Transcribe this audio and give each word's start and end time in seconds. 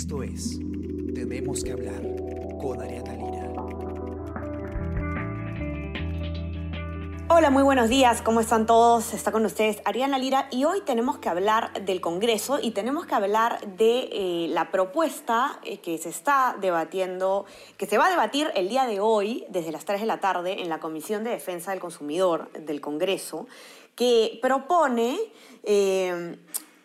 Esto 0.00 0.22
es 0.22 0.58
Tenemos 1.14 1.62
que 1.62 1.72
hablar 1.72 2.00
con 2.58 2.80
Ariana 2.80 3.12
Lira. 3.12 3.52
Hola, 7.28 7.50
muy 7.50 7.62
buenos 7.62 7.90
días, 7.90 8.22
¿cómo 8.22 8.40
están 8.40 8.64
todos? 8.64 9.12
Está 9.12 9.30
con 9.30 9.44
ustedes 9.44 9.82
Ariana 9.84 10.18
Lira 10.18 10.48
y 10.50 10.64
hoy 10.64 10.80
tenemos 10.86 11.18
que 11.18 11.28
hablar 11.28 11.84
del 11.84 12.00
Congreso 12.00 12.58
y 12.62 12.70
tenemos 12.70 13.04
que 13.04 13.14
hablar 13.14 13.60
de 13.76 14.08
eh, 14.10 14.46
la 14.48 14.70
propuesta 14.70 15.60
eh, 15.64 15.80
que 15.80 15.98
se 15.98 16.08
está 16.08 16.56
debatiendo, 16.58 17.44
que 17.76 17.84
se 17.84 17.98
va 17.98 18.06
a 18.06 18.10
debatir 18.10 18.50
el 18.54 18.70
día 18.70 18.86
de 18.86 19.00
hoy 19.00 19.44
desde 19.50 19.70
las 19.70 19.84
3 19.84 20.00
de 20.00 20.06
la 20.06 20.18
tarde 20.18 20.62
en 20.62 20.70
la 20.70 20.80
Comisión 20.80 21.24
de 21.24 21.30
Defensa 21.30 21.72
del 21.72 21.80
Consumidor 21.80 22.50
del 22.52 22.80
Congreso, 22.80 23.48
que 23.94 24.38
propone 24.40 25.18
eh, 25.62 26.38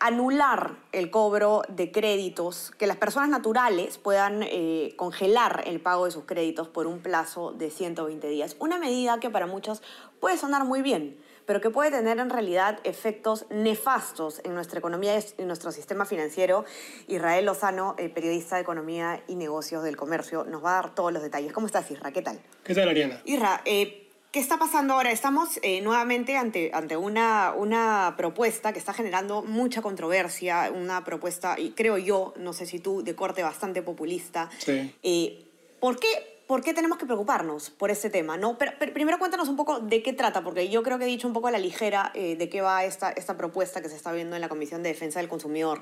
anular 0.06 0.76
el 0.92 1.10
cobro 1.10 1.64
de 1.68 1.92
créditos, 1.92 2.72
que 2.78 2.86
las 2.86 2.98
personas 2.98 3.28
naturales 3.28 3.98
puedan 3.98 4.44
eh, 4.44 4.94
congelar 4.98 5.64
el 5.66 5.80
pago 5.80 6.06
de 6.06 6.12
sus 6.12 6.26
créditos 6.26 6.68
por 6.68 6.86
un 6.86 7.00
plazo 7.00 7.54
de 7.54 7.72
120 7.72 8.28
días. 8.28 8.56
Una 8.60 8.78
medida 8.78 9.20
que 9.20 9.32
para 9.32 9.48
muchos 9.48 9.82
puede 10.20 10.38
sonar 10.38 10.64
muy 10.64 10.84
bien, 10.84 11.18
pero 11.48 11.60
que 11.60 11.72
puede 11.72 11.90
tener 11.90 12.20
en 12.20 12.30
realidad 12.30 12.80
efectos 12.84 13.48
nefastos 13.50 14.42
en 14.44 14.54
nuestra 14.54 14.78
economía 14.78 15.18
y 15.18 15.24
en 15.40 15.48
nuestro 15.48 15.72
sistema 15.72 16.06
financiero. 16.06 16.66
Israel 17.08 17.46
Lozano, 17.46 17.96
eh, 17.98 18.10
periodista 18.10 18.58
de 18.58 18.62
Economía 18.62 19.24
y 19.28 19.34
Negocios 19.34 19.84
del 19.84 19.98
Comercio, 19.98 20.46
nos 20.46 20.64
va 20.64 20.78
a 20.78 20.82
dar 20.84 20.94
todos 20.94 21.14
los 21.14 21.24
detalles. 21.24 21.52
¿Cómo 21.52 21.66
estás, 21.66 21.90
Isra? 21.90 22.12
¿Qué 22.12 22.22
tal? 22.22 22.40
¿Qué 22.64 22.76
tal, 22.76 22.90
Ariana? 22.90 23.24
Isra, 23.26 23.62
eh, 23.66 24.05
¿Qué 24.36 24.42
está 24.42 24.60
pasando 24.60 24.96
ahora? 24.96 25.14
Estamos 25.14 25.62
eh, 25.62 25.80
nuevamente 25.80 26.36
ante, 26.36 26.70
ante 26.74 26.98
una, 26.98 27.54
una 27.58 28.16
propuesta 28.18 28.74
que 28.74 28.80
está 28.80 28.92
generando 28.92 29.44
mucha 29.44 29.82
controversia, 29.82 30.74
una 30.76 31.06
propuesta, 31.06 31.58
y 31.58 31.70
creo 31.70 31.98
yo, 31.98 32.34
no 32.36 32.52
sé 32.52 32.66
si 32.66 32.80
tú, 32.80 33.02
de 33.02 33.16
corte 33.16 33.44
bastante 33.44 33.82
populista. 33.82 34.50
Sí. 34.58 34.94
Eh, 35.04 35.46
¿por, 35.80 35.98
qué, 36.02 36.08
¿Por 36.48 36.62
qué 36.62 36.74
tenemos 36.74 36.98
que 36.98 37.06
preocuparnos 37.06 37.70
por 37.70 37.92
este 37.92 38.10
tema? 38.10 38.36
¿no? 38.36 38.58
Pero, 38.58 38.74
pero 38.78 38.92
primero 38.92 39.20
cuéntanos 39.20 39.48
un 39.48 39.56
poco 39.56 39.80
de 39.80 40.04
qué 40.04 40.12
trata, 40.12 40.44
porque 40.44 40.68
yo 40.68 40.84
creo 40.84 41.00
que 41.00 41.06
he 41.06 41.08
dicho 41.08 41.30
un 41.30 41.34
poco 41.34 41.48
a 41.48 41.52
la 41.52 41.60
ligera 41.60 42.12
eh, 42.14 42.36
de 42.36 42.50
qué 42.50 42.60
va 42.60 42.84
esta, 42.84 43.12
esta 43.12 43.38
propuesta 43.38 43.82
que 43.82 43.88
se 43.88 43.96
está 43.96 44.12
viendo 44.12 44.36
en 44.36 44.42
la 44.42 44.50
Comisión 44.50 44.84
de 44.84 44.90
Defensa 44.90 45.20
del 45.22 45.30
Consumidor. 45.30 45.82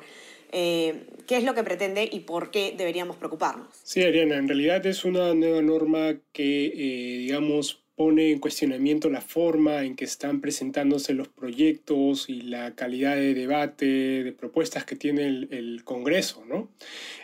Eh, 0.52 1.08
¿Qué 1.26 1.38
es 1.38 1.44
lo 1.44 1.56
que 1.56 1.64
pretende 1.64 2.08
y 2.12 2.20
por 2.20 2.52
qué 2.52 2.76
deberíamos 2.78 3.18
preocuparnos? 3.18 3.70
Sí, 3.82 4.04
Ariana, 4.04 4.36
en 4.36 4.48
realidad 4.48 4.86
es 4.86 5.06
una 5.06 5.34
nueva 5.34 5.64
norma 5.64 6.14
que, 6.32 6.68
eh, 6.68 7.18
digamos, 7.18 7.83
pone 7.96 8.32
en 8.32 8.40
cuestionamiento 8.40 9.10
la 9.10 9.22
forma 9.22 9.84
en 9.84 9.96
que 9.96 10.06
están 10.06 10.42
presentándose 10.42 11.14
los 11.14 11.28
proyectos 11.28 12.28
y 12.28 12.42
la 12.42 12.74
calidad 12.74 13.16
de 13.16 13.36
debate, 13.36 13.86
de 14.24 14.32
propuestas 14.32 14.84
que 14.84 14.96
tiene 14.96 15.28
el, 15.28 15.48
el 15.52 15.84
Congreso, 15.84 16.44
¿no? 16.48 16.72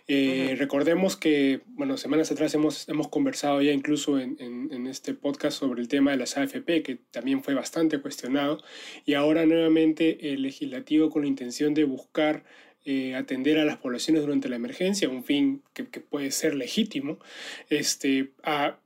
Eh, 0.08 0.56
Recordemos 0.58 1.16
que, 1.16 1.62
bueno, 1.68 1.98
semanas 1.98 2.32
atrás 2.32 2.54
hemos, 2.54 2.88
hemos 2.88 3.08
conversado 3.08 3.62
ya 3.62 3.72
incluso 3.72 4.20
en, 4.20 4.38
en, 4.40 4.70
en, 4.72 4.88
este 4.88 5.14
podcast 5.14 5.58
sobre 5.58 5.82
el 5.82 5.88
tema 5.88 6.12
de 6.12 6.18
las 6.18 6.38
AFP, 6.38 6.84
que 6.84 7.00
también 7.12 7.44
fue 7.44 7.56
bastante 7.56 8.00
cuestionado, 8.00 8.62
y 9.06 9.16
ahora 9.16 9.46
nuevamente 9.46 10.34
el 10.34 10.44
legislativo 10.44 11.10
con 11.10 11.24
la 11.24 11.28
intención 11.28 11.74
de 11.74 11.84
buscar 11.84 12.44
eh, 12.86 13.16
atender 13.16 13.58
a 13.58 13.66
las 13.66 13.78
poblaciones 13.78 14.22
durante 14.22 14.50
la 14.50 14.56
emergencia, 14.56 15.10
un 15.10 15.24
fin 15.24 15.64
que, 15.74 15.88
que 15.88 16.00
puede 16.00 16.32
ser 16.32 16.56
legítimo, 16.56 17.20
este, 17.70 18.32
a 18.44 18.80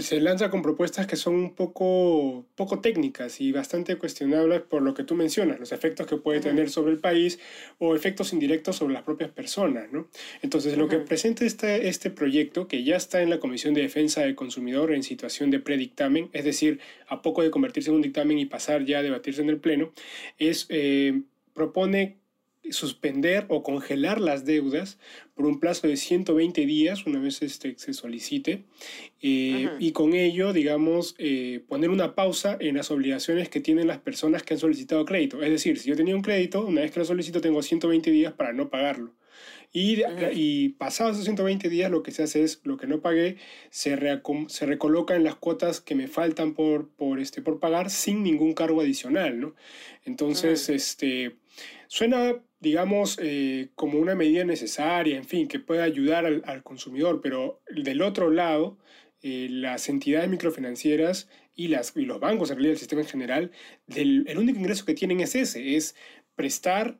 se 0.00 0.20
lanza 0.20 0.48
con 0.48 0.62
propuestas 0.62 1.06
que 1.06 1.16
son 1.16 1.34
un 1.34 1.54
poco, 1.54 2.46
poco 2.54 2.80
técnicas 2.80 3.42
y 3.42 3.52
bastante 3.52 3.96
cuestionables 3.96 4.62
por 4.62 4.80
lo 4.80 4.94
que 4.94 5.04
tú 5.04 5.14
mencionas, 5.14 5.60
los 5.60 5.70
efectos 5.72 6.06
que 6.06 6.16
puede 6.16 6.40
tener 6.40 6.70
sobre 6.70 6.92
el 6.92 6.98
país 6.98 7.38
o 7.78 7.94
efectos 7.94 8.32
indirectos 8.32 8.76
sobre 8.76 8.94
las 8.94 9.02
propias 9.02 9.30
personas. 9.30 9.92
¿no? 9.92 10.08
Entonces, 10.40 10.78
lo 10.78 10.88
que 10.88 10.98
presenta 10.98 11.44
este, 11.44 11.88
este 11.88 12.10
proyecto, 12.10 12.68
que 12.68 12.84
ya 12.84 12.96
está 12.96 13.20
en 13.20 13.28
la 13.28 13.38
Comisión 13.38 13.74
de 13.74 13.82
Defensa 13.82 14.22
del 14.22 14.34
Consumidor 14.34 14.92
en 14.92 15.02
situación 15.02 15.50
de 15.50 15.60
predictamen, 15.60 16.30
es 16.32 16.44
decir, 16.44 16.80
a 17.08 17.20
poco 17.20 17.42
de 17.42 17.50
convertirse 17.50 17.90
en 17.90 17.96
un 17.96 18.02
dictamen 18.02 18.38
y 18.38 18.46
pasar 18.46 18.84
ya 18.84 19.00
a 19.00 19.02
debatirse 19.02 19.42
en 19.42 19.50
el 19.50 19.60
Pleno, 19.60 19.92
es, 20.38 20.66
eh, 20.70 21.20
propone 21.52 22.16
suspender 22.72 23.46
o 23.48 23.62
congelar 23.62 24.20
las 24.20 24.44
deudas 24.44 24.98
por 25.34 25.46
un 25.46 25.60
plazo 25.60 25.86
de 25.86 25.96
120 25.96 26.66
días 26.66 27.06
una 27.06 27.18
vez 27.18 27.42
este, 27.42 27.74
se 27.78 27.92
solicite 27.92 28.64
eh, 29.22 29.70
y 29.78 29.92
con 29.92 30.14
ello, 30.14 30.52
digamos, 30.52 31.14
eh, 31.18 31.62
poner 31.68 31.90
una 31.90 32.14
pausa 32.14 32.56
en 32.60 32.76
las 32.76 32.90
obligaciones 32.90 33.48
que 33.48 33.60
tienen 33.60 33.86
las 33.86 33.98
personas 33.98 34.42
que 34.42 34.54
han 34.54 34.60
solicitado 34.60 35.04
crédito. 35.04 35.42
Es 35.42 35.50
decir, 35.50 35.78
si 35.78 35.88
yo 35.88 35.96
tenía 35.96 36.16
un 36.16 36.22
crédito, 36.22 36.64
una 36.64 36.82
vez 36.82 36.90
que 36.90 37.00
lo 37.00 37.06
solicito 37.06 37.40
tengo 37.40 37.62
120 37.62 38.10
días 38.10 38.32
para 38.32 38.52
no 38.52 38.70
pagarlo. 38.70 39.14
Y, 39.72 40.02
y 40.32 40.70
pasados 40.70 41.16
esos 41.16 41.24
120 41.24 41.68
días 41.68 41.90
lo 41.90 42.02
que 42.02 42.10
se 42.10 42.22
hace 42.22 42.42
es 42.42 42.60
lo 42.64 42.76
que 42.76 42.86
no 42.86 43.02
pagué 43.02 43.36
se, 43.70 43.98
se 44.48 44.66
recoloca 44.66 45.16
en 45.16 45.24
las 45.24 45.34
cuotas 45.34 45.80
que 45.80 45.94
me 45.94 46.08
faltan 46.08 46.54
por, 46.54 46.88
por, 46.88 47.20
este, 47.20 47.42
por 47.42 47.60
pagar 47.60 47.90
sin 47.90 48.22
ningún 48.22 48.54
cargo 48.54 48.80
adicional. 48.80 49.38
¿no? 49.38 49.54
Entonces, 50.04 50.68
este, 50.68 51.36
suena 51.88 52.42
digamos, 52.60 53.18
eh, 53.22 53.70
como 53.74 53.98
una 53.98 54.14
medida 54.14 54.44
necesaria, 54.44 55.16
en 55.16 55.24
fin, 55.24 55.48
que 55.48 55.60
pueda 55.60 55.84
ayudar 55.84 56.26
al, 56.26 56.62
consumidor, 56.62 57.20
pero 57.22 57.62
del 57.68 58.02
otro 58.02 58.30
lado, 58.30 58.78
eh, 59.22 59.48
las 59.50 59.88
entidades 59.88 60.28
microfinancieras 60.28 61.28
y, 61.54 61.68
las, 61.68 61.92
y 61.96 62.02
los 62.06 62.20
bancos, 62.20 62.50
en 62.50 62.56
realidad 62.56 62.72
el 62.72 62.78
sistema 62.78 63.02
en 63.02 63.08
general, 63.08 63.50
el 63.94 64.38
único 64.38 64.58
ingreso 64.58 64.84
que 64.84 64.94
tienen 64.94 65.20
es 65.20 65.34
ese, 65.34 65.76
es 65.76 65.94
prestar 66.34 66.98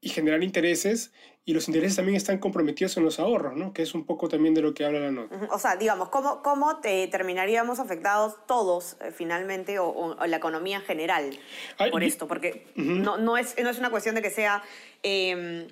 y 0.00 0.10
generar 0.10 0.42
intereses 0.44 1.12
y 1.48 1.54
los 1.54 1.68
intereses 1.68 1.94
también 1.94 2.16
están 2.16 2.38
comprometidos 2.38 2.96
en 2.96 3.04
los 3.04 3.20
ahorros, 3.20 3.56
¿no? 3.56 3.72
Que 3.72 3.82
es 3.82 3.94
un 3.94 4.04
poco 4.04 4.28
también 4.28 4.52
de 4.52 4.62
lo 4.62 4.74
que 4.74 4.84
habla 4.84 4.98
la 4.98 5.12
nota. 5.12 5.38
O 5.52 5.58
sea, 5.60 5.76
digamos, 5.76 6.08
¿cómo, 6.08 6.42
cómo 6.42 6.80
te 6.80 7.06
terminaríamos 7.06 7.78
afectados 7.78 8.34
todos 8.48 8.96
eh, 9.00 9.12
finalmente 9.14 9.78
o, 9.78 9.86
o, 9.86 10.26
la 10.26 10.36
economía 10.38 10.78
en 10.78 10.82
general 10.82 11.38
Ay, 11.78 11.92
por 11.92 12.02
esto? 12.02 12.26
Porque 12.26 12.66
uh 12.76 12.80
-huh. 12.80 12.96
no, 13.00 13.16
no, 13.16 13.36
es, 13.36 13.54
no 13.62 13.70
es 13.70 13.78
una 13.78 13.90
cuestión 13.90 14.16
de 14.16 14.22
que 14.22 14.30
sea, 14.30 14.64
eh, 15.04 15.68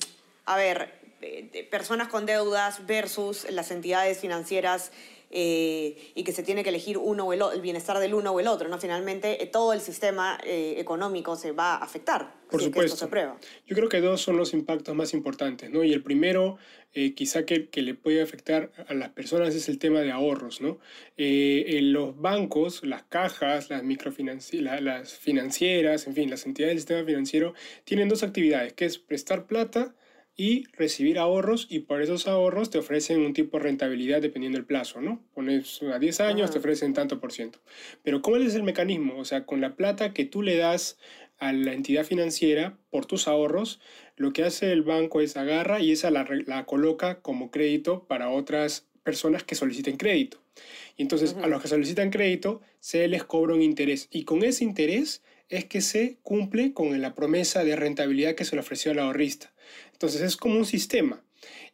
a 0.46 0.56
ver, 0.56 0.94
eh, 1.20 1.66
personas 1.72 2.06
con 2.06 2.24
deudas 2.24 2.86
versus 2.86 3.50
las 3.50 3.72
entidades 3.72 4.20
financieras 4.20 4.92
eh, 5.36 6.12
y 6.14 6.22
que 6.22 6.32
se 6.32 6.44
tiene 6.44 6.62
que 6.62 6.68
elegir 6.68 6.96
uno 6.96 7.26
o 7.26 7.32
el, 7.32 7.42
el, 7.52 7.60
bienestar 7.60 7.98
del 7.98 8.14
uno 8.14 8.30
o 8.30 8.38
el 8.38 8.46
otro. 8.46 8.68
¿no? 8.68 8.78
Finalmente, 8.78 9.42
eh, 9.42 9.46
todo 9.46 9.72
el 9.72 9.80
sistema 9.80 10.38
eh, 10.44 10.76
económico 10.78 11.34
se 11.34 11.50
va 11.50 11.74
a 11.74 11.78
afectar. 11.78 12.32
Por 12.48 12.60
si 12.60 12.66
supuesto. 12.66 12.94
esto 12.94 13.06
se 13.06 13.10
prueba. 13.10 13.36
Yo 13.66 13.74
creo 13.74 13.88
que 13.88 14.00
dos 14.00 14.20
son 14.20 14.36
los 14.36 14.54
impactos 14.54 14.94
más 14.94 15.12
importantes. 15.12 15.70
¿no? 15.70 15.82
Y 15.82 15.92
el 15.92 16.04
primero, 16.04 16.56
eh, 16.92 17.14
quizá 17.14 17.44
que, 17.44 17.68
que, 17.68 17.82
le 17.82 17.94
puede 17.94 18.22
afectar 18.22 18.70
a 18.86 18.94
las 18.94 19.10
personas, 19.10 19.56
es 19.56 19.68
el 19.68 19.80
tema 19.80 20.02
de 20.02 20.12
ahorros. 20.12 20.60
¿no? 20.60 20.78
Eh, 21.16 21.64
en 21.78 21.92
los 21.92 22.16
bancos, 22.20 22.84
las 22.84 23.02
cajas, 23.02 23.70
las, 23.70 23.82
microfinanci 23.82 24.60
la, 24.60 24.80
las 24.80 25.14
financieras, 25.14 26.06
en 26.06 26.14
fin, 26.14 26.30
las 26.30 26.46
entidades 26.46 26.74
del 26.74 26.78
sistema 26.78 27.04
financiero, 27.04 27.54
tienen 27.82 28.08
dos 28.08 28.22
actividades, 28.22 28.72
que 28.72 28.84
es 28.84 28.98
prestar 28.98 29.46
plata 29.46 29.96
y 30.36 30.64
recibir 30.72 31.18
ahorros 31.18 31.66
y 31.70 31.80
por 31.80 32.02
esos 32.02 32.26
ahorros 32.26 32.70
te 32.70 32.78
ofrecen 32.78 33.20
un 33.20 33.32
tipo 33.32 33.56
de 33.56 33.64
rentabilidad 33.64 34.20
dependiendo 34.20 34.58
del 34.58 34.66
plazo, 34.66 35.00
¿no? 35.00 35.22
Pones 35.32 35.80
a 35.82 35.98
10 35.98 36.20
años, 36.20 36.50
te 36.50 36.58
ofrecen 36.58 36.92
tanto 36.92 37.20
por 37.20 37.32
ciento. 37.32 37.60
Pero 38.02 38.20
¿cómo 38.20 38.36
es 38.36 38.54
el 38.54 38.64
mecanismo? 38.64 39.16
O 39.18 39.24
sea, 39.24 39.46
con 39.46 39.60
la 39.60 39.76
plata 39.76 40.12
que 40.12 40.24
tú 40.24 40.42
le 40.42 40.56
das 40.56 40.98
a 41.38 41.52
la 41.52 41.72
entidad 41.72 42.04
financiera 42.04 42.76
por 42.90 43.06
tus 43.06 43.28
ahorros, 43.28 43.80
lo 44.16 44.32
que 44.32 44.44
hace 44.44 44.72
el 44.72 44.82
banco 44.82 45.20
es 45.20 45.36
agarra 45.36 45.80
y 45.80 45.92
esa 45.92 46.10
la, 46.10 46.26
la 46.46 46.66
coloca 46.66 47.20
como 47.20 47.50
crédito 47.50 48.04
para 48.06 48.30
otras 48.30 48.88
personas 49.04 49.44
que 49.44 49.54
soliciten 49.54 49.96
crédito. 49.96 50.42
Y 50.96 51.02
entonces 51.02 51.36
a 51.40 51.46
los 51.46 51.62
que 51.62 51.68
solicitan 51.68 52.10
crédito 52.10 52.60
se 52.80 53.06
les 53.06 53.24
cobra 53.24 53.54
un 53.54 53.62
interés 53.62 54.08
y 54.10 54.24
con 54.24 54.42
ese 54.42 54.64
interés 54.64 55.22
es 55.48 55.64
que 55.66 55.80
se 55.80 56.18
cumple 56.22 56.72
con 56.72 57.00
la 57.00 57.14
promesa 57.14 57.64
de 57.64 57.76
rentabilidad 57.76 58.34
que 58.34 58.44
se 58.44 58.56
le 58.56 58.60
ofreció 58.60 58.92
al 58.92 58.98
ahorrista. 58.98 59.53
Entonces 59.92 60.20
es 60.20 60.36
como 60.36 60.58
un 60.58 60.66
sistema. 60.66 61.23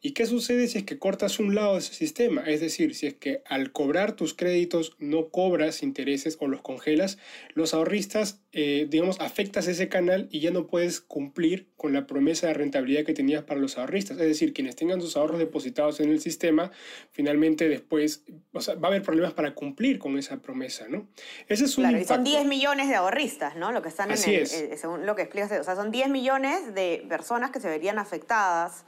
¿Y 0.01 0.11
qué 0.13 0.25
sucede 0.25 0.67
si 0.67 0.79
es 0.79 0.83
que 0.83 0.97
cortas 0.97 1.39
un 1.39 1.53
lado 1.53 1.73
de 1.73 1.79
ese 1.79 1.93
sistema? 1.93 2.41
Es 2.41 2.59
decir, 2.59 2.95
si 2.95 3.07
es 3.07 3.13
que 3.13 3.43
al 3.45 3.71
cobrar 3.71 4.13
tus 4.15 4.33
créditos 4.33 4.95
no 4.99 5.29
cobras 5.29 5.83
intereses 5.83 6.37
o 6.39 6.47
los 6.47 6.61
congelas, 6.61 7.17
los 7.53 7.73
ahorristas, 7.73 8.41
eh, 8.51 8.87
digamos, 8.89 9.19
afectas 9.19 9.67
ese 9.67 9.89
canal 9.89 10.27
y 10.31 10.39
ya 10.39 10.51
no 10.51 10.67
puedes 10.67 11.01
cumplir 11.01 11.67
con 11.77 11.93
la 11.93 12.07
promesa 12.07 12.47
de 12.47 12.53
rentabilidad 12.55 13.05
que 13.05 13.13
tenías 13.13 13.43
para 13.43 13.59
los 13.59 13.77
ahorristas. 13.77 14.17
Es 14.17 14.27
decir, 14.27 14.53
quienes 14.53 14.75
tengan 14.75 15.01
sus 15.01 15.15
ahorros 15.17 15.39
depositados 15.39 15.99
en 15.99 16.09
el 16.09 16.19
sistema, 16.19 16.71
finalmente 17.11 17.69
después 17.69 18.23
o 18.53 18.61
sea, 18.61 18.75
va 18.75 18.87
a 18.87 18.91
haber 18.91 19.03
problemas 19.03 19.33
para 19.33 19.53
cumplir 19.53 19.99
con 19.99 20.17
esa 20.17 20.41
promesa, 20.41 20.87
¿no? 20.89 21.07
Ese 21.47 21.65
es 21.65 21.77
un 21.77 21.83
claro, 21.83 21.99
impacto. 21.99 22.13
y 22.13 22.15
son 22.15 22.23
10 22.23 22.45
millones 22.47 22.89
de 22.89 22.95
ahorristas, 22.95 23.55
¿no? 23.55 23.71
Lo 23.71 23.81
que 23.81 23.89
están 23.89 24.11
Así 24.11 24.31
en 24.31 24.35
el, 24.37 24.41
es. 24.43 24.53
eh, 24.53 24.77
según 24.77 25.05
lo 25.05 25.15
que 25.15 25.21
explicas, 25.21 25.51
o 25.51 25.63
sea, 25.63 25.75
son 25.75 25.91
10 25.91 26.09
millones 26.09 26.73
de 26.73 27.05
personas 27.07 27.51
que 27.51 27.59
se 27.59 27.69
verían 27.69 27.99
afectadas 27.99 28.83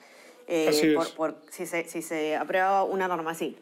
eh, 0.47 0.93
por, 0.95 1.15
por, 1.15 1.41
si, 1.49 1.65
se, 1.65 1.87
si 1.87 2.01
se 2.01 2.35
aprueba 2.35 2.83
una 2.83 3.07
norma 3.07 3.31
así. 3.31 3.55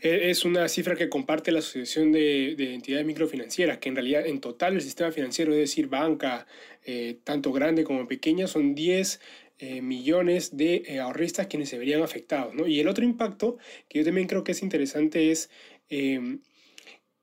Es 0.00 0.44
una 0.44 0.68
cifra 0.68 0.96
que 0.96 1.08
comparte 1.08 1.52
la 1.52 1.58
Asociación 1.58 2.12
de, 2.12 2.54
de, 2.56 2.74
Entidades 2.74 3.06
Microfinancieras, 3.06 3.78
que 3.78 3.88
en 3.88 3.96
realidad 3.96 4.26
en 4.26 4.40
total 4.40 4.74
el 4.74 4.80
sistema 4.80 5.10
financiero, 5.12 5.52
es 5.52 5.58
decir, 5.58 5.88
banca, 5.88 6.46
eh, 6.84 7.18
tanto 7.24 7.52
grande 7.52 7.84
como 7.84 8.06
pequeña, 8.06 8.46
son 8.46 8.74
10 8.74 9.20
eh, 9.58 9.82
millones 9.82 10.56
de 10.56 10.82
eh, 10.86 11.00
ahorristas 11.00 11.46
quienes 11.46 11.68
se 11.68 11.78
verían 11.78 12.02
afectados. 12.02 12.54
¿no? 12.54 12.66
Y 12.66 12.80
el 12.80 12.88
otro 12.88 13.04
impacto 13.04 13.58
que 13.88 13.98
yo 13.98 14.04
también 14.04 14.26
creo 14.26 14.44
que 14.44 14.52
es 14.52 14.62
interesante 14.62 15.30
es 15.30 15.50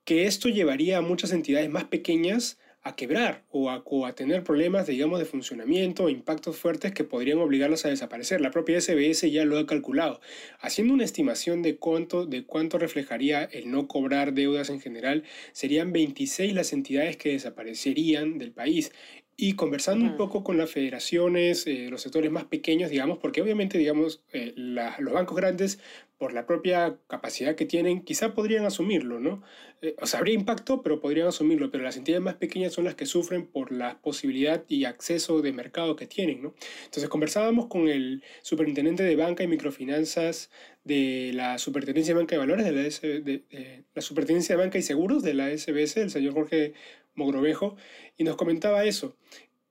que 0.04 0.24
esto 0.24 0.48
llevaría 0.48 0.98
a 0.98 1.02
muchas 1.02 1.32
entidades 1.32 1.68
más 1.68 1.84
pequeñas 1.84 2.58
a 2.84 2.96
quebrar 2.96 3.44
o 3.50 3.70
a, 3.70 4.14
tener 4.14 4.42
problemas, 4.42 4.88
digamos, 4.88 5.20
de 5.20 5.24
funcionamiento, 5.24 6.08
impactos 6.08 6.56
fuertes 6.56 6.92
que 6.92 7.04
podrían 7.04 7.38
obligarlas 7.38 7.84
a 7.84 7.88
desaparecer. 7.88 8.40
La 8.40 8.50
propia 8.50 8.80
SBS 8.80 9.30
ya 9.30 9.44
lo 9.44 9.58
ha 9.58 9.66
calculado. 9.66 10.20
Haciendo 10.60 10.92
una 10.92 11.04
estimación 11.04 11.62
de 11.62 11.76
cuánto, 11.76 12.26
de 12.26 12.44
cuánto 12.44 12.78
reflejaría 12.78 13.44
el 13.44 13.70
no 13.70 13.86
cobrar 13.86 14.34
deudas 14.34 14.68
en 14.68 14.80
general, 14.80 15.22
serían 15.52 15.92
26 15.92 16.54
las 16.54 16.72
entidades 16.72 17.16
que 17.16 17.30
desaparecerían 17.30 18.38
del 18.38 18.50
país. 18.50 18.90
Y 19.36 19.54
conversando 19.54 20.04
un 20.04 20.16
poco 20.16 20.44
con 20.44 20.58
las 20.58 20.70
federaciones, 20.70 21.66
eh, 21.66 21.88
los 21.90 22.02
sectores 22.02 22.30
más 22.30 22.44
pequeños, 22.44 22.90
digamos, 22.90 23.18
porque 23.18 23.40
obviamente, 23.40 23.78
digamos, 23.78 24.22
eh, 24.32 24.52
los 24.56 25.12
bancos 25.12 25.36
grandes, 25.36 25.78
por 26.22 26.34
la 26.34 26.46
propia 26.46 27.00
capacidad 27.08 27.56
que 27.56 27.66
tienen, 27.66 28.04
quizá 28.04 28.32
podrían 28.32 28.64
asumirlo, 28.64 29.18
¿no? 29.18 29.42
Eh, 29.80 29.96
o 30.00 30.06
sea, 30.06 30.20
habría 30.20 30.36
impacto, 30.36 30.80
pero 30.80 31.00
podrían 31.00 31.26
asumirlo, 31.26 31.72
pero 31.72 31.82
las 31.82 31.96
entidades 31.96 32.22
más 32.22 32.36
pequeñas 32.36 32.72
son 32.72 32.84
las 32.84 32.94
que 32.94 33.06
sufren 33.06 33.44
por 33.44 33.72
la 33.72 34.00
posibilidad 34.00 34.62
y 34.68 34.84
acceso 34.84 35.42
de 35.42 35.52
mercado 35.52 35.96
que 35.96 36.06
tienen, 36.06 36.40
¿no? 36.40 36.54
Entonces, 36.84 37.08
conversábamos 37.08 37.66
con 37.66 37.88
el 37.88 38.22
superintendente 38.42 39.02
de 39.02 39.16
banca 39.16 39.42
y 39.42 39.48
microfinanzas 39.48 40.52
de 40.84 41.32
la 41.34 41.58
Superintendencia 41.58 42.14
de 42.14 42.20
Banca 42.20 42.36
de 42.36 42.38
Valores, 42.38 42.66
de 42.66 42.72
la, 42.72 42.82
de, 42.82 43.84
la 43.92 44.00
Superintendencia 44.00 44.54
de 44.54 44.62
Banca 44.62 44.78
y 44.78 44.82
Seguros 44.82 45.24
de 45.24 45.34
la 45.34 45.48
SBS, 45.48 45.96
el 45.96 46.10
señor 46.10 46.34
Jorge 46.34 46.74
Mogrovejo, 47.16 47.74
y 48.16 48.22
nos 48.22 48.36
comentaba 48.36 48.84
eso, 48.84 49.16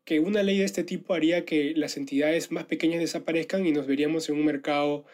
que 0.04 0.20
una 0.20 0.44
ley 0.44 0.58
de 0.58 0.66
este 0.66 0.84
tipo 0.84 1.14
haría 1.14 1.46
que 1.46 1.72
las 1.78 1.96
entidades 1.96 2.52
más 2.52 2.66
pequeñas 2.66 3.00
desaparezcan 3.00 3.66
y 3.66 3.72
nos 3.72 3.88
veríamos 3.88 4.28
en 4.28 4.36
un 4.36 4.44
mercado 4.44 5.06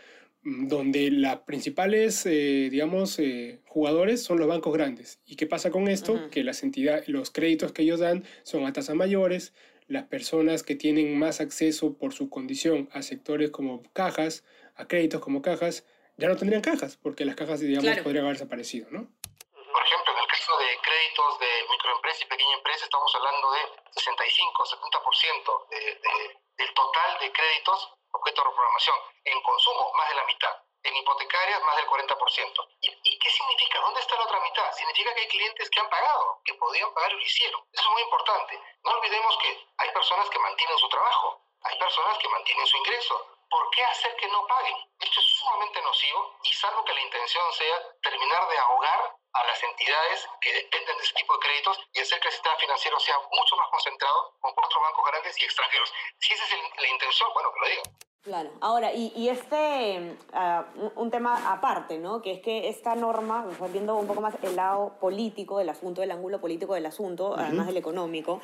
donde 0.47 1.11
las 1.11 1.39
principales, 1.39 2.25
eh, 2.25 2.69
digamos, 2.71 3.19
eh, 3.19 3.59
jugadores 3.67 4.23
son 4.23 4.39
los 4.39 4.47
bancos 4.47 4.73
grandes. 4.73 5.19
¿Y 5.25 5.35
qué 5.35 5.45
pasa 5.45 5.71
con 5.71 5.89
esto? 5.89 6.29
Que 6.31 6.43
las 6.43 6.63
entidades, 6.63 7.09
los 7.09 7.31
créditos 7.31 7.73
que 7.73 7.81
ellos 7.81 7.99
dan 7.99 8.23
son 8.43 8.65
a 8.65 8.71
tasas 8.71 8.95
mayores, 8.95 9.53
las 9.87 10.05
personas 10.05 10.63
que 10.63 10.75
tienen 10.75 11.19
más 11.19 11.41
acceso 11.41 11.97
por 11.97 12.13
su 12.13 12.29
condición 12.29 12.87
a 12.93 13.01
sectores 13.01 13.51
como 13.51 13.83
cajas, 13.91 14.45
a 14.75 14.87
créditos 14.87 15.19
como 15.19 15.41
cajas, 15.41 15.85
ya 16.15 16.29
no 16.29 16.37
tendrían 16.37 16.61
cajas, 16.61 16.95
porque 16.95 17.25
las 17.25 17.35
cajas, 17.35 17.59
digamos, 17.59 17.97
podrían 17.99 18.23
haber 18.23 18.37
desaparecido, 18.37 18.87
¿no? 18.89 19.03
Por 19.03 19.83
ejemplo, 19.83 20.13
en 20.15 20.19
el 20.23 20.27
caso 20.27 20.57
de 20.59 20.67
créditos 20.79 21.39
de 21.39 21.51
microempresa 21.69 22.23
y 22.23 22.27
pequeña 22.27 22.55
empresa, 22.55 22.85
estamos 22.85 23.13
hablando 23.15 23.51
de 23.51 23.59
65, 23.99 24.63
70% 24.63 25.69
de, 25.71 25.77
de, 25.77 26.13
del 26.57 26.73
total 26.73 27.19
de 27.19 27.31
créditos 27.33 27.97
de 28.35 28.43
reprogramación. 28.43 28.95
En 29.23 29.41
consumo, 29.41 29.91
más 29.95 30.09
de 30.09 30.15
la 30.15 30.25
mitad. 30.25 30.55
En 30.83 30.95
hipotecarias, 30.95 31.61
más 31.63 31.75
del 31.77 31.87
40%. 31.87 32.67
¿Y, 32.81 32.89
¿Y, 33.03 33.19
qué 33.19 33.29
significa? 33.29 33.79
¿Dónde 33.81 33.99
está 33.99 34.15
la 34.15 34.23
otra 34.23 34.39
mitad? 34.41 34.71
Significa 34.73 35.13
que 35.13 35.21
hay 35.21 35.27
clientes 35.27 35.69
que 35.69 35.79
han 35.79 35.89
pagado, 35.89 36.41
que 36.45 36.53
podían 36.55 36.93
pagar 36.93 37.11
y 37.11 37.15
lo 37.15 37.21
hicieron. 37.21 37.61
Eso 37.73 37.83
es 37.83 37.89
muy 37.89 38.01
importante. 38.03 38.61
No 38.83 38.91
olvidemos 38.91 39.37
que 39.39 39.67
hay 39.77 39.89
personas 39.91 40.29
que 40.29 40.39
mantienen 40.39 40.77
su 40.77 40.89
trabajo, 40.89 41.41
hay 41.63 41.77
personas 41.77 42.17
que 42.19 42.29
mantienen 42.29 42.67
su 42.67 42.77
ingreso. 42.77 43.37
¿Por 43.49 43.69
qué 43.71 43.83
hacer 43.83 44.15
que 44.17 44.27
no 44.27 44.45
paguen? 44.45 44.75
Esto 44.99 45.19
es 45.19 45.25
sumamente 45.39 45.81
nocivo 45.81 46.37
y 46.43 46.53
salvo 46.53 46.83
que 46.83 46.93
la 46.93 47.01
intención 47.01 47.53
sea 47.53 47.81
terminar 48.01 48.47
de 48.49 48.57
ahogar 48.57 48.99
a 48.99 49.16
las 49.47 49.63
entidades 49.63 50.27
que 50.41 50.53
dependen 50.53 50.97
de 50.97 51.03
ese 51.03 51.13
tipo 51.13 51.33
de 51.33 51.39
créditos 51.39 51.79
y 51.93 51.99
hacer 51.99 52.19
que 52.19 52.27
el 52.27 52.33
sistema 52.33 52.55
financiero 52.57 52.99
sea 52.99 53.15
mucho 53.31 53.55
más 53.55 53.67
concentrado 53.69 54.35
con 54.39 54.53
cuatro 54.53 54.81
bancos 54.81 55.05
grandes 55.09 55.41
y 55.41 55.45
extranjeros. 55.45 55.93
Si 56.19 56.33
esa 56.33 56.43
es 56.43 56.51
la 56.81 56.87
intención, 56.87 57.29
bueno, 57.33 57.51
que 57.53 57.59
lo 57.59 57.67
digan. 57.67 58.07
Claro. 58.27 58.51
Ahora, 58.59 58.93
y, 58.93 59.13
y 59.15 59.29
este, 59.29 60.17
uh, 60.33 60.99
un, 61.01 61.09
tema 61.09 61.49
aparte, 61.49 61.97
¿no? 61.97 62.21
Que 62.21 62.33
es 62.33 62.41
que 62.41 62.67
esta 62.67 62.93
norma, 62.93 63.47
viendo 63.71 63.95
un 63.95 64.05
poco 64.05 64.19
más 64.19 64.35
el 64.43 64.57
lado 64.57 64.97
político 64.99 65.59
del 65.59 65.69
asunto, 65.69 66.03
el 66.03 66.11
ángulo 66.11 66.41
político 66.41 66.73
del 66.73 66.85
asunto, 66.85 67.35
además 67.37 67.67
del 67.67 67.77
económico, 67.77 68.41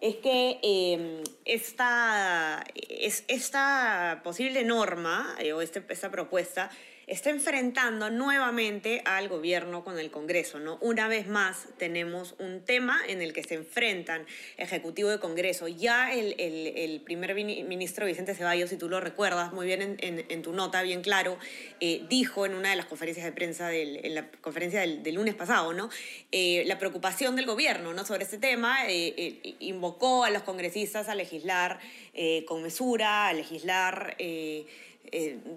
es 0.00 0.16
que 0.16 0.58
eh, 0.62 1.22
esta, 1.44 2.64
es, 2.74 3.24
esta 3.28 4.22
posible 4.24 4.64
norma 4.64 5.34
eh, 5.38 5.52
o 5.52 5.60
este, 5.60 5.84
esta 5.90 6.10
propuesta 6.10 6.70
está 7.08 7.30
enfrentando 7.30 8.10
nuevamente 8.10 9.00
al 9.06 9.28
gobierno 9.28 9.82
con 9.82 9.98
el 9.98 10.10
Congreso. 10.10 10.58
¿no? 10.58 10.76
Una 10.82 11.08
vez 11.08 11.26
más 11.26 11.66
tenemos 11.78 12.34
un 12.38 12.60
tema 12.64 13.00
en 13.08 13.22
el 13.22 13.32
que 13.32 13.42
se 13.42 13.54
enfrentan 13.54 14.26
Ejecutivo 14.58 15.12
y 15.12 15.18
Congreso. 15.18 15.68
Ya 15.68 16.12
el, 16.12 17.00
primer 17.04 17.34
ministro 17.34 18.04
Vicente 18.06 18.34
Ceballos, 18.34 18.68
si 18.68 18.76
tú 18.76 18.88
lo 18.88 19.00
recuerdas 19.00 19.52
muy 19.52 19.66
bien 19.66 19.96
en, 20.00 20.42
tu 20.42 20.52
nota, 20.52 20.82
bien 20.82 21.00
claro, 21.00 21.38
eh, 21.80 22.04
dijo 22.08 22.44
en 22.44 22.54
una 22.54 22.70
de 22.70 22.76
las 22.76 22.86
conferencias 22.86 23.24
de 23.24 23.32
prensa, 23.32 23.68
del, 23.68 24.04
en 24.04 24.14
la 24.14 24.30
conferencia 24.42 24.80
del, 24.80 25.14
lunes 25.14 25.34
pasado, 25.34 25.72
¿no? 25.72 25.88
Eh, 26.30 26.62
la 26.66 26.78
preocupación 26.78 27.34
del 27.34 27.46
gobierno 27.46 27.94
¿no? 27.94 28.04
sobre 28.04 28.24
este 28.24 28.36
tema, 28.36 28.86
eh, 28.86 29.56
invocó 29.60 30.24
a 30.24 30.30
los 30.30 30.42
congresistas 30.42 31.08
a 31.08 31.14
legislar 31.14 31.80
con 32.46 32.62
mesura, 32.62 33.28
a 33.28 33.32
legislar... 33.32 34.16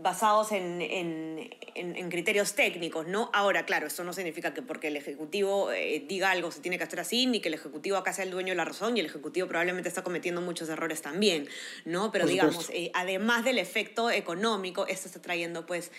basados 0.02 0.52
en, 0.52 0.82
en, 0.82 2.10
criterios 2.10 2.54
técnicos, 2.54 3.08
¿no? 3.08 3.30
Ahora, 3.34 3.66
claro, 3.66 3.88
eso 3.88 4.04
no 4.04 4.14
significa 4.14 4.54
que 4.54 4.62
porque 4.62 4.88
el 4.88 4.98
Ejecutivo 4.98 5.72
eh, 5.72 6.04
diga 6.08 6.32
algo 6.32 6.52
se 6.52 6.62
tiene 6.62 6.78
que 6.78 6.84
hacer 6.84 7.00
así, 7.00 7.26
ni 7.26 7.40
que 7.40 7.50
el 7.50 7.56
Ejecutivo 7.56 7.98
acá 7.98 8.14
sea 8.14 8.26
el 8.26 8.32
dueño 8.32 8.50
de 8.50 8.56
la 8.56 8.66
razón, 8.66 8.98
y 8.98 9.00
el 9.00 9.06
Ejecutivo 9.06 9.48
probablemente 9.48 9.90
está 9.90 10.04
cometiendo 10.04 10.42
muchos 10.42 10.70
errores 10.70 11.02
también, 11.02 11.48
¿no? 11.86 12.12
Pero 12.12 12.26
digamos, 12.26 12.70
eh, 12.72 12.92
además 12.94 13.44
del 13.44 13.60
efecto 13.60 14.10
económico, 14.10 14.88
esto 14.88 15.08
está 15.08 15.22
trayendo 15.22 15.66
pues 15.66 15.92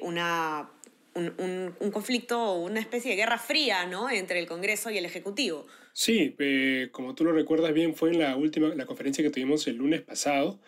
una 0.00 0.70
un, 1.14 1.74
un, 1.78 1.90
conflicto 1.90 2.40
o 2.40 2.60
una 2.64 2.80
especie 2.80 3.12
de 3.12 3.16
guerra 3.16 3.38
fría 3.38 3.86
¿no? 3.86 4.10
entre 4.10 4.38
el 4.38 4.46
Congreso 4.46 4.90
y 4.90 4.98
el 4.98 5.04
Ejecutivo. 5.04 5.66
Sí, 5.92 6.34
como 6.90 7.14
tú 7.14 7.24
lo 7.24 7.32
recuerdas 7.32 7.72
bien, 7.72 7.94
fue 7.94 8.10
en 8.10 8.18
la 8.18 8.36
última 8.36 8.74
la 8.74 8.84
conferencia 8.84 9.22
que 9.22 9.30
tuvimos 9.30 9.66
el 9.68 9.76
lunes 9.76 10.02
pasado, 10.02 10.58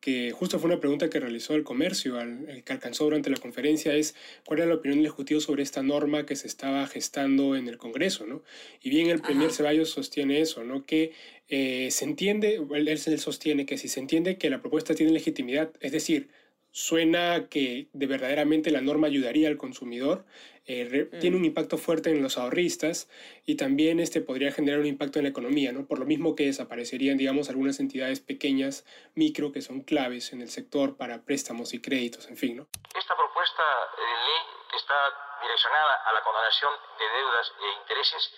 que 0.00 0.30
justo 0.30 0.58
fue 0.58 0.70
una 0.70 0.80
pregunta 0.80 1.10
que 1.10 1.20
realizó 1.20 1.54
el 1.54 1.64
comercio, 1.64 2.18
al, 2.18 2.62
que 2.64 2.72
alcanzó 2.72 3.04
durante 3.04 3.30
la 3.30 3.36
conferencia, 3.36 3.94
es 3.94 4.14
cuál 4.44 4.60
era 4.60 4.68
la 4.68 4.76
opinión 4.76 4.98
del 4.98 5.06
Ejecutivo 5.06 5.40
sobre 5.40 5.62
esta 5.62 5.82
norma 5.82 6.24
que 6.24 6.36
se 6.36 6.46
estaba 6.46 6.86
gestando 6.86 7.56
en 7.56 7.68
el 7.68 7.78
Congreso, 7.78 8.26
¿no? 8.26 8.42
Y 8.82 8.90
bien 8.90 9.08
el 9.08 9.20
primer 9.20 9.50
Ceballos 9.50 9.90
sostiene 9.90 10.40
eso, 10.40 10.62
¿no? 10.64 10.86
Que 10.86 11.12
eh, 11.48 11.90
se 11.90 12.04
entiende, 12.04 12.60
él, 12.74 12.88
él 12.88 13.18
sostiene 13.18 13.66
que 13.66 13.78
si 13.78 13.88
se 13.88 14.00
entiende 14.00 14.38
que 14.38 14.50
la 14.50 14.60
propuesta 14.60 14.94
tiene 14.94 15.12
legitimidad, 15.12 15.72
es 15.80 15.92
decir, 15.92 16.28
suena 16.70 17.48
que 17.48 17.88
de 17.92 18.06
verdaderamente 18.06 18.70
la 18.70 18.80
norma 18.80 19.08
ayudaría 19.08 19.48
al 19.48 19.56
consumidor, 19.56 20.24
eh, 20.68 21.08
tiene 21.18 21.36
un 21.36 21.42
mm. 21.42 21.46
impacto 21.46 21.78
fuerte 21.78 22.10
en 22.10 22.22
los 22.22 22.36
ahorristas 22.36 23.08
y 23.46 23.56
también 23.56 24.00
este 24.00 24.20
podría 24.20 24.52
generar 24.52 24.80
un 24.80 24.86
impacto 24.86 25.18
en 25.18 25.24
la 25.24 25.30
economía, 25.30 25.72
¿no? 25.72 25.86
Por 25.86 25.98
lo 25.98 26.04
mismo 26.04 26.36
que 26.36 26.44
desaparecerían, 26.44 27.16
digamos, 27.16 27.48
algunas 27.48 27.80
entidades 27.80 28.20
pequeñas, 28.20 28.84
micro, 29.14 29.50
que 29.50 29.62
son 29.62 29.80
claves 29.80 30.34
en 30.34 30.42
el 30.42 30.50
sector 30.50 30.98
para 30.98 31.24
préstamos 31.24 31.72
y 31.72 31.80
créditos, 31.80 32.28
en 32.28 32.36
fin, 32.36 32.56
¿no? 32.58 32.66
Esta 32.92 33.16
propuesta 33.16 33.64
de 33.96 34.04
ley 34.04 34.76
está 34.76 34.94
direccionada 35.40 36.04
a 36.04 36.12
la 36.12 36.22
condonación 36.22 36.72
de 36.98 37.08
deudas 37.16 37.52
e 37.64 37.80
intereses, 37.80 38.34